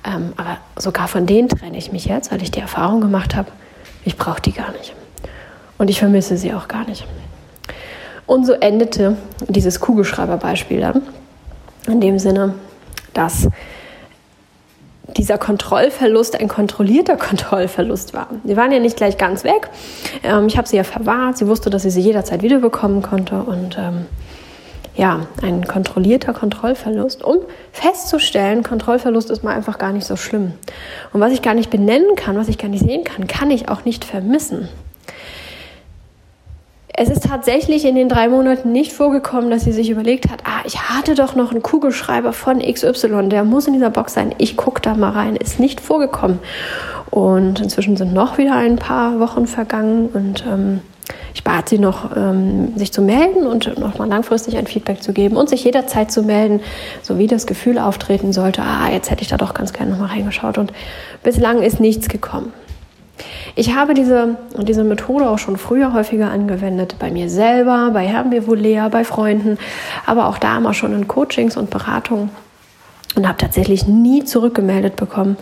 Ähm, 0.04 0.32
aber 0.36 0.58
sogar 0.76 1.08
von 1.08 1.26
denen 1.26 1.48
trenne 1.48 1.78
ich 1.78 1.92
mich 1.92 2.04
jetzt, 2.06 2.30
weil 2.30 2.42
ich 2.42 2.50
die 2.50 2.60
Erfahrung 2.60 3.00
gemacht 3.00 3.34
habe, 3.34 3.50
ich 4.04 4.16
brauche 4.16 4.40
die 4.40 4.52
gar 4.52 4.72
nicht. 4.72 4.94
Und 5.78 5.90
ich 5.90 5.98
vermisse 5.98 6.36
sie 6.36 6.52
auch 6.52 6.68
gar 6.68 6.86
nicht. 6.86 7.06
Und 8.26 8.46
so 8.46 8.52
endete 8.52 9.16
dieses 9.48 9.80
Kugelschreiberbeispiel 9.80 10.80
dann 10.80 11.02
in 11.86 12.00
dem 12.00 12.18
Sinne, 12.18 12.54
dass 13.12 13.48
dieser 15.16 15.38
Kontrollverlust 15.38 16.40
ein 16.40 16.48
kontrollierter 16.48 17.16
Kontrollverlust 17.18 18.14
war. 18.14 18.28
Sie 18.44 18.56
waren 18.56 18.72
ja 18.72 18.78
nicht 18.78 18.96
gleich 18.96 19.18
ganz 19.18 19.44
weg. 19.44 19.68
Ähm, 20.22 20.46
ich 20.46 20.56
habe 20.56 20.68
sie 20.68 20.76
ja 20.76 20.84
verwahrt. 20.84 21.38
Sie 21.38 21.46
wusste, 21.46 21.70
dass 21.70 21.82
sie 21.82 21.90
sie 21.90 22.00
jederzeit 22.00 22.42
wiederbekommen 22.42 23.02
konnte. 23.02 23.36
Und 23.42 23.76
ähm, 23.78 24.06
ja, 24.96 25.26
ein 25.42 25.66
kontrollierter 25.66 26.32
Kontrollverlust, 26.32 27.24
um 27.24 27.38
festzustellen, 27.72 28.62
Kontrollverlust 28.62 29.30
ist 29.30 29.42
mal 29.42 29.54
einfach 29.54 29.78
gar 29.78 29.92
nicht 29.92 30.06
so 30.06 30.16
schlimm. 30.16 30.52
Und 31.12 31.20
was 31.20 31.32
ich 31.32 31.42
gar 31.42 31.54
nicht 31.54 31.70
benennen 31.70 32.14
kann, 32.16 32.36
was 32.36 32.48
ich 32.48 32.58
gar 32.58 32.68
nicht 32.68 32.84
sehen 32.84 33.02
kann, 33.02 33.26
kann 33.26 33.50
ich 33.50 33.68
auch 33.68 33.84
nicht 33.84 34.04
vermissen. 34.04 34.68
Es 36.96 37.10
ist 37.10 37.24
tatsächlich 37.24 37.84
in 37.86 37.96
den 37.96 38.08
drei 38.08 38.28
Monaten 38.28 38.70
nicht 38.70 38.92
vorgekommen, 38.92 39.50
dass 39.50 39.64
sie 39.64 39.72
sich 39.72 39.90
überlegt 39.90 40.30
hat, 40.30 40.44
ah, 40.44 40.60
ich 40.64 40.80
hatte 40.80 41.16
doch 41.16 41.34
noch 41.34 41.50
einen 41.50 41.62
Kugelschreiber 41.62 42.32
von 42.32 42.60
XY, 42.60 43.28
der 43.30 43.42
muss 43.42 43.66
in 43.66 43.72
dieser 43.72 43.90
Box 43.90 44.14
sein, 44.14 44.32
ich 44.38 44.56
gucke 44.56 44.80
da 44.80 44.94
mal 44.94 45.10
rein. 45.10 45.34
Ist 45.34 45.58
nicht 45.58 45.80
vorgekommen. 45.80 46.38
Und 47.10 47.60
inzwischen 47.60 47.96
sind 47.96 48.12
noch 48.12 48.38
wieder 48.38 48.54
ein 48.54 48.76
paar 48.76 49.18
Wochen 49.18 49.48
vergangen 49.48 50.08
und 50.14 50.44
ähm, 50.46 50.82
ich 51.34 51.44
bat 51.44 51.68
sie 51.68 51.78
noch, 51.78 52.16
ähm, 52.16 52.76
sich 52.76 52.92
zu 52.92 53.02
melden 53.02 53.46
und 53.46 53.78
nochmal 53.78 54.08
langfristig 54.08 54.56
ein 54.56 54.66
Feedback 54.66 55.02
zu 55.02 55.12
geben 55.12 55.36
und 55.36 55.48
sich 55.48 55.64
jederzeit 55.64 56.10
zu 56.10 56.22
melden, 56.22 56.60
so 57.02 57.18
wie 57.18 57.26
das 57.26 57.46
Gefühl 57.46 57.78
auftreten 57.78 58.32
sollte, 58.32 58.62
ah, 58.62 58.90
jetzt 58.90 59.10
hätte 59.10 59.22
ich 59.22 59.28
da 59.28 59.36
doch 59.36 59.54
ganz 59.54 59.72
gerne 59.72 59.92
nochmal 59.92 60.08
reingeschaut. 60.08 60.58
Und 60.58 60.72
bislang 61.22 61.62
ist 61.62 61.80
nichts 61.80 62.08
gekommen. 62.08 62.52
Ich 63.54 63.74
habe 63.74 63.94
diese, 63.94 64.36
diese 64.58 64.82
Methode 64.82 65.28
auch 65.28 65.38
schon 65.38 65.56
früher 65.56 65.92
häufiger 65.92 66.30
angewendet, 66.30 66.96
bei 66.98 67.10
mir 67.10 67.30
selber, 67.30 67.90
bei 67.92 68.06
Herrn 68.06 68.30
Bevolea, 68.30 68.88
bei 68.88 69.04
Freunden, 69.04 69.58
aber 70.06 70.26
auch 70.26 70.38
da 70.38 70.56
immer 70.56 70.74
schon 70.74 70.92
in 70.92 71.06
Coachings 71.06 71.56
und 71.56 71.70
Beratungen 71.70 72.30
und 73.14 73.28
habe 73.28 73.38
tatsächlich 73.38 73.86
nie 73.86 74.24
zurückgemeldet 74.24 74.96
bekommen, 74.96 75.36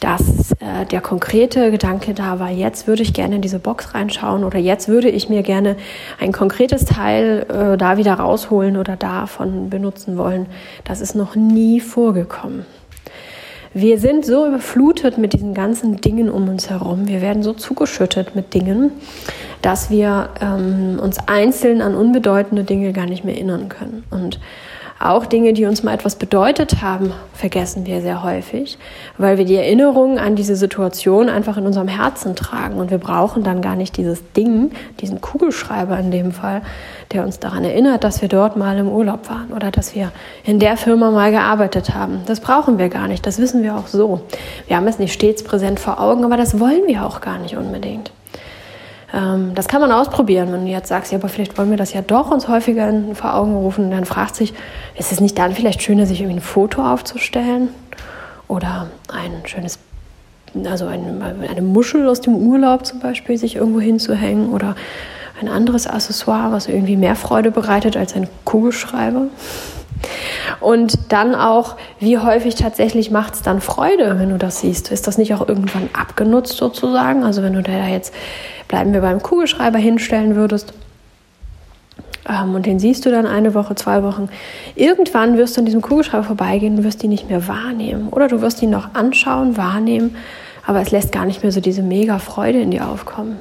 dass 0.00 0.52
äh, 0.52 0.84
der 0.90 1.00
konkrete 1.00 1.70
Gedanke 1.70 2.12
da 2.12 2.38
war, 2.38 2.50
jetzt 2.50 2.86
würde 2.86 3.02
ich 3.02 3.14
gerne 3.14 3.36
in 3.36 3.42
diese 3.42 3.58
Box 3.58 3.94
reinschauen 3.94 4.44
oder 4.44 4.58
jetzt 4.58 4.88
würde 4.88 5.08
ich 5.08 5.28
mir 5.28 5.42
gerne 5.42 5.76
ein 6.20 6.32
konkretes 6.32 6.84
Teil 6.84 7.46
äh, 7.48 7.76
da 7.76 7.96
wieder 7.96 8.14
rausholen 8.14 8.76
oder 8.76 8.96
davon 8.96 9.70
benutzen 9.70 10.18
wollen. 10.18 10.46
Das 10.84 11.00
ist 11.00 11.14
noch 11.14 11.34
nie 11.34 11.80
vorgekommen. 11.80 12.66
Wir 13.78 13.98
sind 13.98 14.24
so 14.24 14.46
überflutet 14.46 15.18
mit 15.18 15.34
diesen 15.34 15.52
ganzen 15.52 16.00
Dingen 16.00 16.30
um 16.30 16.48
uns 16.48 16.70
herum. 16.70 17.08
Wir 17.08 17.20
werden 17.20 17.42
so 17.42 17.52
zugeschüttet 17.52 18.34
mit 18.34 18.54
Dingen, 18.54 18.90
dass 19.60 19.90
wir 19.90 20.30
ähm, 20.40 20.98
uns 20.98 21.18
einzeln 21.26 21.82
an 21.82 21.94
unbedeutende 21.94 22.64
Dinge 22.64 22.94
gar 22.94 23.04
nicht 23.04 23.24
mehr 23.24 23.34
erinnern 23.34 23.68
können. 23.68 24.04
Und 24.10 24.40
auch 24.98 25.26
Dinge, 25.26 25.52
die 25.52 25.66
uns 25.66 25.82
mal 25.82 25.94
etwas 25.94 26.16
bedeutet 26.16 26.80
haben, 26.80 27.12
vergessen 27.34 27.84
wir 27.84 28.00
sehr 28.00 28.22
häufig, 28.22 28.78
weil 29.18 29.36
wir 29.36 29.44
die 29.44 29.56
Erinnerung 29.56 30.18
an 30.18 30.36
diese 30.36 30.56
Situation 30.56 31.28
einfach 31.28 31.56
in 31.58 31.66
unserem 31.66 31.88
Herzen 31.88 32.34
tragen. 32.34 32.76
Und 32.76 32.90
wir 32.90 32.98
brauchen 32.98 33.42
dann 33.42 33.60
gar 33.60 33.76
nicht 33.76 33.96
dieses 33.96 34.32
Ding, 34.32 34.72
diesen 35.00 35.20
Kugelschreiber 35.20 35.98
in 35.98 36.10
dem 36.10 36.32
Fall, 36.32 36.62
der 37.12 37.24
uns 37.24 37.38
daran 37.38 37.64
erinnert, 37.64 38.04
dass 38.04 38.22
wir 38.22 38.28
dort 38.28 38.56
mal 38.56 38.78
im 38.78 38.88
Urlaub 38.88 39.28
waren 39.28 39.52
oder 39.52 39.70
dass 39.70 39.94
wir 39.94 40.12
in 40.44 40.58
der 40.58 40.76
Firma 40.76 41.10
mal 41.10 41.30
gearbeitet 41.30 41.94
haben. 41.94 42.22
Das 42.26 42.40
brauchen 42.40 42.78
wir 42.78 42.88
gar 42.88 43.06
nicht. 43.06 43.26
Das 43.26 43.38
wissen 43.38 43.62
wir 43.62 43.76
auch 43.76 43.86
so. 43.86 44.22
Wir 44.66 44.76
haben 44.76 44.88
es 44.88 44.98
nicht 44.98 45.12
stets 45.12 45.44
präsent 45.44 45.78
vor 45.78 46.00
Augen, 46.00 46.24
aber 46.24 46.36
das 46.36 46.58
wollen 46.58 46.86
wir 46.86 47.04
auch 47.04 47.20
gar 47.20 47.38
nicht 47.38 47.56
unbedingt. 47.56 48.12
Ähm, 49.14 49.54
das 49.54 49.68
kann 49.68 49.80
man 49.80 49.92
ausprobieren. 49.92 50.52
Wenn 50.52 50.64
du 50.64 50.70
jetzt 50.70 50.88
sagst, 50.88 51.12
ja, 51.12 51.18
aber 51.18 51.28
vielleicht 51.28 51.56
wollen 51.58 51.70
wir 51.70 51.76
das 51.76 51.92
ja 51.92 52.02
doch 52.02 52.30
uns 52.30 52.48
häufiger 52.48 52.92
vor 53.14 53.34
Augen 53.34 53.54
rufen, 53.54 53.90
dann 53.90 54.04
fragt 54.04 54.36
sich, 54.36 54.54
ist 54.96 55.12
es 55.12 55.20
nicht 55.20 55.38
dann 55.38 55.52
vielleicht 55.52 55.82
schöner, 55.82 56.06
sich 56.06 56.20
irgendwie 56.20 56.38
ein 56.38 56.42
Foto 56.42 56.82
aufzustellen 56.82 57.68
oder 58.48 58.88
ein 59.12 59.46
schönes, 59.46 59.78
also 60.64 60.86
ein, 60.86 61.22
eine 61.48 61.62
Muschel 61.62 62.08
aus 62.08 62.20
dem 62.20 62.36
Urlaub 62.36 62.86
zum 62.86 63.00
Beispiel, 63.00 63.36
sich 63.38 63.56
irgendwo 63.56 63.80
hinzuhängen 63.80 64.50
oder 64.50 64.74
ein 65.40 65.48
anderes 65.48 65.86
Accessoire, 65.86 66.52
was 66.52 66.66
irgendwie 66.66 66.96
mehr 66.96 67.14
Freude 67.14 67.50
bereitet 67.50 67.96
als 67.96 68.14
ein 68.14 68.28
Kugelschreiber. 68.44 69.26
Und 70.60 71.12
dann 71.12 71.34
auch, 71.34 71.76
wie 71.98 72.18
häufig 72.18 72.54
tatsächlich 72.54 73.10
macht 73.10 73.34
es 73.34 73.42
dann 73.42 73.60
Freude, 73.60 74.18
wenn 74.18 74.30
du 74.30 74.38
das 74.38 74.60
siehst? 74.60 74.90
Ist 74.90 75.06
das 75.06 75.18
nicht 75.18 75.34
auch 75.34 75.46
irgendwann 75.46 75.88
abgenutzt 75.92 76.56
sozusagen? 76.56 77.24
Also 77.24 77.42
wenn 77.42 77.52
du 77.52 77.62
da 77.62 77.86
jetzt, 77.86 78.12
bleiben 78.68 78.92
wir 78.92 79.00
beim 79.00 79.22
Kugelschreiber 79.22 79.78
hinstellen 79.78 80.36
würdest, 80.36 80.72
ähm, 82.28 82.54
und 82.54 82.66
den 82.66 82.78
siehst 82.78 83.06
du 83.06 83.10
dann 83.10 83.26
eine 83.26 83.54
Woche, 83.54 83.74
zwei 83.74 84.02
Wochen. 84.02 84.28
Irgendwann 84.74 85.38
wirst 85.38 85.56
du 85.56 85.60
an 85.60 85.64
diesem 85.64 85.82
Kugelschreiber 85.82 86.24
vorbeigehen 86.24 86.78
und 86.78 86.84
wirst 86.84 87.02
ihn 87.04 87.10
nicht 87.10 87.28
mehr 87.28 87.46
wahrnehmen. 87.48 88.08
Oder 88.08 88.28
du 88.28 88.40
wirst 88.40 88.62
ihn 88.62 88.70
noch 88.70 88.94
anschauen, 88.94 89.56
wahrnehmen, 89.56 90.16
aber 90.66 90.80
es 90.80 90.90
lässt 90.90 91.12
gar 91.12 91.24
nicht 91.24 91.42
mehr 91.42 91.52
so 91.52 91.60
diese 91.60 91.82
mega 91.82 92.18
Freude 92.18 92.60
in 92.60 92.70
dir 92.70 92.88
aufkommen. 92.88 93.38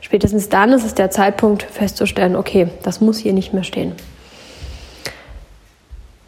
Spätestens 0.00 0.48
dann 0.48 0.72
ist 0.72 0.84
es 0.84 0.94
der 0.94 1.10
Zeitpunkt 1.10 1.62
festzustellen, 1.62 2.36
okay, 2.36 2.68
das 2.82 3.00
muss 3.00 3.18
hier 3.18 3.32
nicht 3.32 3.52
mehr 3.52 3.64
stehen. 3.64 3.92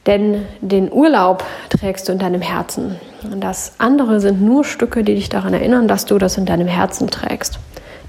Denn 0.07 0.47
den 0.61 0.93
Urlaub 0.93 1.45
trägst 1.71 2.09
du 2.09 2.13
in 2.13 2.19
deinem 2.19 2.41
Herzen. 2.41 2.97
Und 3.23 3.41
das 3.41 3.75
andere 3.79 4.21
sind 4.21 4.43
nur 4.43 4.65
Stücke, 4.65 5.05
die 5.05 5.15
dich 5.15 5.29
daran 5.29 5.55
erinnern, 5.55 5.87
dass 5.87 6.07
du 6.07 6.19
das 6.19 6.37
in 6.39 6.47
deinem 6.47 6.67
Herzen 6.67 7.09
trägst. 7.09 7.61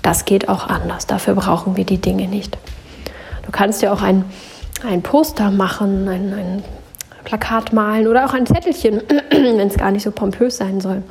Das 0.01 0.25
geht 0.25 0.49
auch 0.49 0.67
anders. 0.67 1.05
Dafür 1.05 1.35
brauchen 1.35 1.77
wir 1.77 1.85
die 1.85 1.99
Dinge 1.99 2.27
nicht. 2.27 2.57
Du 3.45 3.51
kannst 3.51 3.81
ja 3.83 3.93
auch 3.93 4.01
ein, 4.01 4.25
ein 4.87 5.03
Poster 5.03 5.51
machen, 5.51 6.07
ein, 6.07 6.33
ein 6.33 6.63
Plakat 7.23 7.73
malen 7.73 8.07
oder 8.07 8.25
auch 8.25 8.33
ein 8.33 8.45
Zettelchen, 8.45 9.01
wenn 9.29 9.59
es 9.59 9.77
gar 9.77 9.91
nicht 9.91 10.03
so 10.03 10.11
pompös 10.11 10.57
sein 10.57 10.81
soll. 10.81 11.03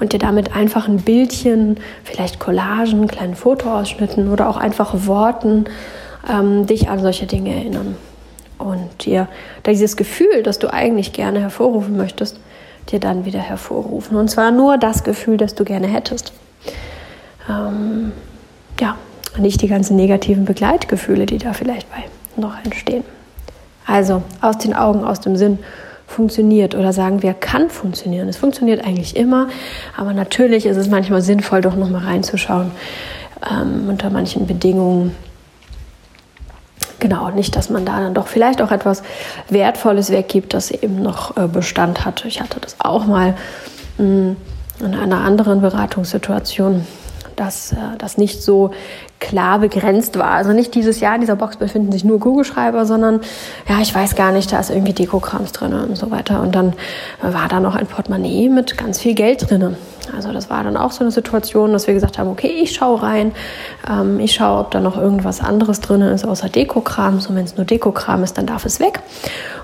und 0.00 0.12
dir 0.12 0.18
damit 0.18 0.54
einfach 0.54 0.88
ein 0.88 0.98
Bildchen, 0.98 1.78
vielleicht 2.04 2.38
Collagen, 2.38 3.06
kleinen 3.08 3.34
Fotoausschnitten 3.34 4.32
oder 4.32 4.48
auch 4.48 4.56
einfach 4.56 5.06
Worten 5.06 5.66
ähm, 6.30 6.66
dich 6.66 6.88
an 6.88 7.00
solche 7.00 7.26
Dinge 7.26 7.54
erinnern. 7.54 7.96
Und 8.62 9.04
dir 9.04 9.28
dieses 9.66 9.96
Gefühl, 9.96 10.42
das 10.42 10.58
du 10.58 10.72
eigentlich 10.72 11.12
gerne 11.12 11.40
hervorrufen 11.40 11.96
möchtest, 11.96 12.38
dir 12.90 13.00
dann 13.00 13.24
wieder 13.24 13.40
hervorrufen. 13.40 14.16
Und 14.16 14.28
zwar 14.28 14.50
nur 14.50 14.78
das 14.78 15.04
Gefühl, 15.04 15.36
das 15.36 15.54
du 15.54 15.64
gerne 15.64 15.86
hättest. 15.86 16.32
Ähm, 17.48 18.12
ja, 18.80 18.96
nicht 19.38 19.62
die 19.62 19.68
ganzen 19.68 19.96
negativen 19.96 20.44
Begleitgefühle, 20.44 21.26
die 21.26 21.38
da 21.38 21.52
vielleicht 21.52 21.88
bei 21.90 22.04
noch 22.36 22.54
entstehen. 22.64 23.04
Also 23.86 24.22
aus 24.40 24.58
den 24.58 24.74
Augen, 24.74 25.04
aus 25.04 25.20
dem 25.20 25.36
Sinn 25.36 25.58
funktioniert 26.06 26.74
oder 26.74 26.92
sagen 26.92 27.22
wir, 27.22 27.34
kann 27.34 27.70
funktionieren. 27.70 28.28
Es 28.28 28.36
funktioniert 28.36 28.84
eigentlich 28.84 29.16
immer, 29.16 29.48
aber 29.96 30.12
natürlich 30.12 30.66
ist 30.66 30.76
es 30.76 30.88
manchmal 30.88 31.22
sinnvoll, 31.22 31.62
doch 31.62 31.74
nochmal 31.74 32.04
reinzuschauen 32.04 32.70
ähm, 33.50 33.88
unter 33.88 34.10
manchen 34.10 34.46
Bedingungen. 34.46 35.14
Genau, 37.02 37.30
nicht, 37.30 37.56
dass 37.56 37.68
man 37.68 37.84
da 37.84 37.98
dann 37.98 38.14
doch 38.14 38.28
vielleicht 38.28 38.62
auch 38.62 38.70
etwas 38.70 39.02
Wertvolles 39.48 40.10
weggibt, 40.10 40.54
das 40.54 40.70
eben 40.70 41.02
noch 41.02 41.36
äh, 41.36 41.48
Bestand 41.48 42.04
hat. 42.04 42.24
Ich 42.24 42.40
hatte 42.40 42.60
das 42.60 42.76
auch 42.78 43.06
mal 43.06 43.34
mm, 43.98 44.30
in 44.78 44.94
einer 44.94 45.22
anderen 45.22 45.60
Beratungssituation 45.62 46.86
dass 47.36 47.72
äh, 47.72 47.76
das 47.98 48.18
nicht 48.18 48.42
so 48.42 48.72
klar 49.22 49.60
begrenzt 49.60 50.18
war. 50.18 50.32
Also 50.32 50.52
nicht 50.52 50.74
dieses 50.74 51.00
Jahr 51.00 51.14
in 51.14 51.20
dieser 51.20 51.36
Box 51.36 51.56
befinden 51.56 51.92
sich 51.92 52.04
nur 52.04 52.20
Kugelschreiber, 52.20 52.84
sondern 52.84 53.20
ja, 53.68 53.80
ich 53.80 53.94
weiß 53.94 54.16
gar 54.16 54.32
nicht, 54.32 54.52
da 54.52 54.58
ist 54.58 54.70
irgendwie 54.70 54.92
Dekokrams 54.92 55.52
drin 55.52 55.72
und 55.72 55.96
so 55.96 56.10
weiter. 56.10 56.42
Und 56.42 56.54
dann 56.54 56.74
war 57.22 57.48
da 57.48 57.60
noch 57.60 57.76
ein 57.76 57.86
Portemonnaie 57.86 58.48
mit 58.48 58.76
ganz 58.76 58.98
viel 58.98 59.14
Geld 59.14 59.48
drin. 59.48 59.76
Also 60.14 60.32
das 60.32 60.50
war 60.50 60.64
dann 60.64 60.76
auch 60.76 60.90
so 60.90 61.00
eine 61.00 61.10
Situation, 61.10 61.72
dass 61.72 61.86
wir 61.86 61.94
gesagt 61.94 62.18
haben, 62.18 62.28
okay, 62.28 62.48
ich 62.48 62.74
schaue 62.74 63.02
rein, 63.02 63.32
ähm, 63.88 64.18
ich 64.20 64.34
schaue, 64.34 64.60
ob 64.60 64.70
da 64.70 64.80
noch 64.80 64.96
irgendwas 64.96 65.40
anderes 65.40 65.80
drin 65.80 66.02
ist 66.02 66.24
außer 66.24 66.48
Dekokram. 66.48 67.14
Und 67.14 67.36
wenn 67.36 67.44
es 67.44 67.56
nur 67.56 67.64
Dekokram 67.64 68.22
ist, 68.24 68.36
dann 68.36 68.46
darf 68.46 68.64
es 68.64 68.80
weg. 68.80 69.00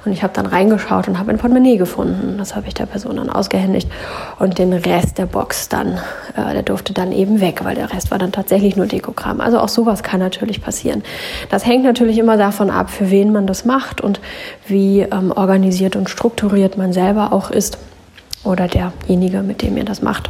Und 0.05 0.12
ich 0.12 0.23
habe 0.23 0.33
dann 0.33 0.47
reingeschaut 0.47 1.09
und 1.09 1.19
habe 1.19 1.31
ein 1.31 1.38
Portemonnaie 1.38 1.77
gefunden. 1.77 2.37
Das 2.38 2.55
habe 2.55 2.69
ich 2.69 2.75
der 2.75 2.87
Person 2.87 3.17
dann 3.17 3.31
ausgehändigt. 3.31 3.91
Und 4.38 4.59
den 4.59 4.73
Rest 4.73 5.19
der 5.19 5.27
Box 5.27 5.69
dann, 5.69 5.99
äh, 6.37 6.53
der 6.53 6.62
durfte 6.62 6.93
dann 6.93 7.12
eben 7.12 7.41
weg, 7.41 7.61
weil 7.65 7.75
der 7.75 7.93
Rest 7.93 8.11
war 8.11 8.19
dann 8.19 8.33
tatsächlich 8.33 8.77
nur 8.77 8.87
Dekokram. 8.87 9.41
Also 9.49 9.61
auch 9.61 9.71
sowas 9.71 10.02
kann 10.02 10.21
natürlich 10.21 10.61
passieren. 10.61 11.02
Das 11.49 11.64
hängt 11.64 11.83
natürlich 11.83 12.19
immer 12.19 12.37
davon 12.37 12.69
ab, 12.69 12.90
für 12.90 13.11
wen 13.11 13.33
man 13.33 13.47
das 13.47 13.64
macht 13.64 14.02
und 14.02 14.21
wie 14.67 15.00
ähm, 15.00 15.33
organisiert 15.35 15.97
und 15.97 16.11
strukturiert 16.11 16.76
man 16.76 16.93
selber 16.93 17.33
auch 17.33 17.50
ist 17.50 17.78
oder 18.45 18.69
derjenige, 18.69 19.40
mit 19.40 19.62
dem 19.62 19.78
ihr 19.78 19.87
das 19.87 20.02
macht. 20.02 20.28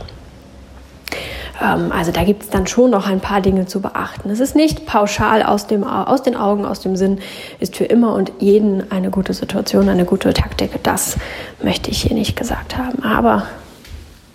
Ähm, 1.60 1.90
also 1.90 2.12
da 2.12 2.22
gibt 2.22 2.44
es 2.44 2.50
dann 2.50 2.68
schon 2.68 2.92
noch 2.92 3.08
ein 3.08 3.18
paar 3.18 3.40
Dinge 3.40 3.66
zu 3.66 3.80
beachten. 3.80 4.30
Es 4.30 4.38
ist 4.38 4.54
nicht 4.54 4.86
pauschal 4.86 5.42
aus, 5.42 5.66
dem, 5.66 5.82
aus 5.82 6.22
den 6.22 6.36
Augen, 6.36 6.64
aus 6.64 6.78
dem 6.78 6.94
Sinn, 6.94 7.18
ist 7.58 7.76
für 7.76 7.86
immer 7.86 8.14
und 8.14 8.30
jeden 8.38 8.88
eine 8.92 9.10
gute 9.10 9.34
Situation, 9.34 9.88
eine 9.88 10.04
gute 10.04 10.32
Taktik. 10.32 10.80
Das 10.84 11.16
möchte 11.60 11.90
ich 11.90 12.02
hier 12.02 12.14
nicht 12.14 12.36
gesagt 12.36 12.78
haben. 12.78 13.02
Aber 13.02 13.48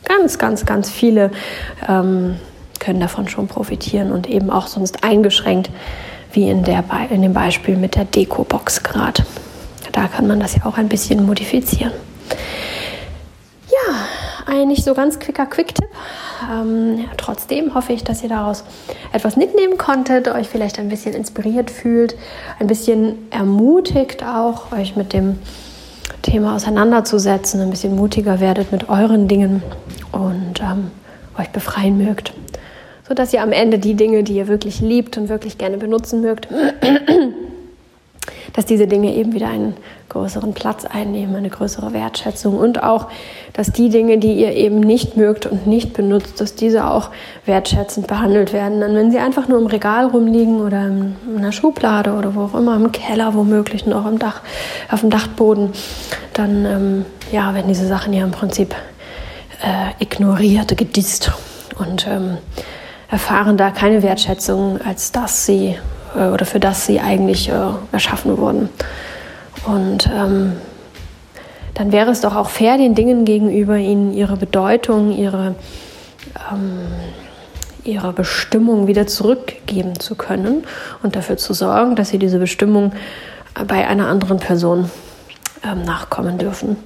ganz, 0.03 0.37
ganz, 0.37 0.65
ganz 0.65 0.89
viele 0.89 1.31
ähm, 1.87 2.35
können 2.83 2.99
davon 2.99 3.27
schon 3.27 3.47
profitieren 3.47 4.11
und 4.11 4.29
eben 4.29 4.49
auch 4.49 4.67
sonst 4.67 5.03
eingeschränkt, 5.03 5.69
wie 6.31 6.49
in, 6.49 6.63
der, 6.63 6.83
in 7.09 7.21
dem 7.21 7.33
Beispiel 7.33 7.75
mit 7.75 7.95
der 7.95 8.05
Deko-Box 8.05 8.83
gerade. 8.83 9.23
Da 9.91 10.07
kann 10.07 10.27
man 10.27 10.39
das 10.39 10.55
ja 10.55 10.65
auch 10.65 10.77
ein 10.77 10.89
bisschen 10.89 11.25
modifizieren 11.25 11.93
ein 14.45 14.67
nicht 14.67 14.83
so 14.83 14.93
ganz 14.93 15.19
quicker 15.19 15.45
Quick-Tipp. 15.45 15.89
Ähm, 16.51 16.97
ja, 16.99 17.05
trotzdem 17.17 17.73
hoffe 17.75 17.93
ich, 17.93 18.03
dass 18.03 18.23
ihr 18.23 18.29
daraus 18.29 18.63
etwas 19.11 19.35
mitnehmen 19.35 19.77
konntet, 19.77 20.27
euch 20.27 20.47
vielleicht 20.47 20.79
ein 20.79 20.89
bisschen 20.89 21.13
inspiriert 21.13 21.71
fühlt, 21.71 22.15
ein 22.59 22.67
bisschen 22.67 23.31
ermutigt 23.31 24.23
auch, 24.23 24.71
euch 24.71 24.95
mit 24.95 25.13
dem 25.13 25.39
Thema 26.21 26.55
auseinanderzusetzen, 26.55 27.61
ein 27.61 27.69
bisschen 27.69 27.95
mutiger 27.95 28.39
werdet 28.39 28.71
mit 28.71 28.89
euren 28.89 29.27
Dingen 29.27 29.61
und 30.11 30.61
ähm, 30.61 30.91
euch 31.37 31.49
befreien 31.49 31.97
mögt, 31.97 32.33
sodass 33.07 33.33
ihr 33.33 33.41
am 33.41 33.51
Ende 33.51 33.79
die 33.79 33.95
Dinge, 33.95 34.23
die 34.23 34.35
ihr 34.35 34.47
wirklich 34.47 34.79
liebt 34.79 35.17
und 35.17 35.29
wirklich 35.29 35.57
gerne 35.57 35.77
benutzen 35.77 36.21
mögt, 36.21 36.47
dass 38.53 38.65
diese 38.65 38.87
Dinge 38.87 39.13
eben 39.13 39.33
wieder 39.33 39.47
einen 39.47 39.75
größeren 40.09 40.53
Platz 40.53 40.85
einnehmen, 40.85 41.35
eine 41.35 41.49
größere 41.49 41.91
Wertschätzung 41.91 42.57
und 42.57 42.83
auch, 42.83 43.07
dass 43.53 43.71
die 43.71 43.89
Dinge, 43.89 44.19
die 44.19 44.33
ihr 44.33 44.53
eben 44.53 44.79
nicht 44.79 45.17
mögt 45.17 45.47
und 45.47 45.65
nicht 45.65 45.93
benutzt, 45.93 46.39
dass 46.39 46.55
diese 46.55 46.85
auch 46.85 47.09
wertschätzend 47.45 48.07
behandelt 48.07 48.53
werden. 48.53 48.79
Dann, 48.79 48.95
wenn 48.95 49.11
sie 49.11 49.17
einfach 49.17 49.47
nur 49.47 49.59
im 49.59 49.65
Regal 49.65 50.05
rumliegen 50.05 50.61
oder 50.61 50.87
in 50.87 51.15
einer 51.35 51.51
Schublade 51.51 52.13
oder 52.13 52.35
wo 52.35 52.41
auch 52.41 52.53
immer, 52.53 52.75
im 52.75 52.91
Keller 52.91 53.33
womöglich, 53.33 53.87
noch 53.87 54.05
im 54.05 54.19
Dach, 54.19 54.41
auf 54.91 55.01
dem 55.01 55.09
Dachboden, 55.09 55.71
dann 56.33 56.65
ähm, 56.65 57.05
ja, 57.31 57.53
werden 57.55 57.67
diese 57.67 57.87
Sachen 57.87 58.13
ja 58.13 58.23
im 58.23 58.31
Prinzip 58.31 58.75
äh, 59.63 60.03
ignoriert, 60.03 60.77
gedisst 60.77 61.31
und 61.79 62.07
ähm, 62.07 62.37
erfahren 63.13 63.57
da 63.57 63.69
keine 63.69 64.01
Wertschätzung, 64.01 64.81
als 64.81 65.11
dass 65.11 65.45
sie 65.45 65.77
äh, 66.15 66.29
oder 66.29 66.47
für 66.47 66.59
das 66.59 66.87
sie 66.87 66.99
eigentlich 66.99 67.47
äh, 67.47 67.53
erschaffen 67.91 68.39
wurden. 68.39 68.69
Und 69.67 70.09
ähm, 70.11 70.53
dann 71.75 71.91
wäre 71.91 72.09
es 72.09 72.21
doch 72.21 72.35
auch 72.35 72.49
fair, 72.49 72.77
den 72.77 72.95
Dingen 72.95 73.23
gegenüber 73.23 73.77
ihnen 73.77 74.13
ihre 74.13 74.35
Bedeutung, 74.35 75.15
ihre, 75.15 75.53
ähm, 76.51 76.87
ihre 77.83 78.13
Bestimmung 78.13 78.87
wieder 78.87 79.05
zurückgeben 79.05 79.99
zu 79.99 80.15
können 80.15 80.63
und 81.03 81.15
dafür 81.15 81.37
zu 81.37 81.53
sorgen, 81.53 81.95
dass 81.95 82.09
sie 82.09 82.17
diese 82.17 82.39
Bestimmung 82.39 82.93
bei 83.67 83.87
einer 83.87 84.07
anderen 84.07 84.39
Person 84.39 84.89
ähm, 85.63 85.83
nachkommen 85.85 86.39
dürfen. 86.39 86.77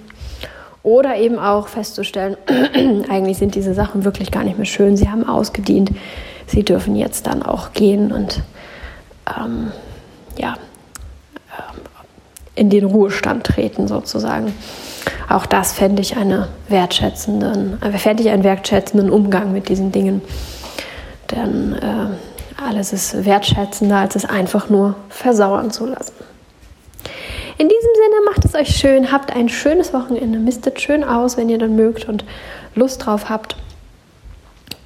Oder 0.87 1.17
eben 1.17 1.37
auch 1.37 1.67
festzustellen, 1.67 2.37
eigentlich 3.09 3.37
sind 3.37 3.55
diese 3.55 3.73
Sachen 3.73 4.05
wirklich 4.05 4.31
gar 4.31 4.45
nicht 4.45 4.55
mehr 4.55 4.65
schön, 4.65 4.95
sie 4.95 5.09
haben 5.09 5.27
ausgedient, 5.27 5.91
sie 6.45 6.63
dürfen 6.63 6.95
jetzt 6.95 7.27
dann 7.27 7.43
auch 7.43 7.73
gehen 7.73 8.13
und 8.13 8.41
ähm, 9.37 9.73
ja, 10.37 10.53
ähm, 11.51 11.81
in 12.55 12.69
den 12.69 12.85
Ruhestand 12.85 13.43
treten 13.43 13.89
sozusagen. 13.89 14.53
Auch 15.27 15.45
das 15.45 15.73
fände 15.73 16.01
ich, 16.01 16.15
eine 16.15 16.47
wertschätzenden, 16.69 17.81
äh, 17.81 17.97
fände 17.97 18.23
ich 18.23 18.29
einen 18.29 18.45
wertschätzenden 18.45 19.09
Umgang 19.09 19.51
mit 19.51 19.67
diesen 19.67 19.91
Dingen. 19.91 20.21
Denn 21.31 21.73
äh, 21.73 22.63
alles 22.65 22.93
ist 22.93 23.25
wertschätzender, 23.25 23.97
als 23.97 24.15
es 24.15 24.23
einfach 24.23 24.69
nur 24.69 24.95
versauern 25.09 25.69
zu 25.69 25.85
lassen. 25.85 26.16
In 27.57 27.69
diesem 27.69 27.89
Sinne 27.95 28.25
macht 28.25 28.45
es 28.45 28.53
euch 28.53 28.75
schön, 28.75 29.11
habt 29.11 29.35
ein 29.35 29.49
schönes 29.49 29.91
Wochenende, 29.91 30.37
mistet 30.37 30.79
schön 30.79 31.03
aus, 31.03 31.37
wenn 31.37 31.49
ihr 31.49 31.57
dann 31.57 31.75
mögt 31.75 32.07
und 32.07 32.23
Lust 32.75 33.05
drauf 33.05 33.29
habt. 33.29 33.55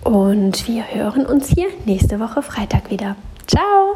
Und 0.03 0.67
wir 0.67 0.84
hören 0.93 1.25
uns 1.25 1.49
hier 1.49 1.67
nächste 1.86 2.19
Woche 2.19 2.41
Freitag 2.41 2.89
wieder. 2.89 3.17
Ciao! 3.45 3.95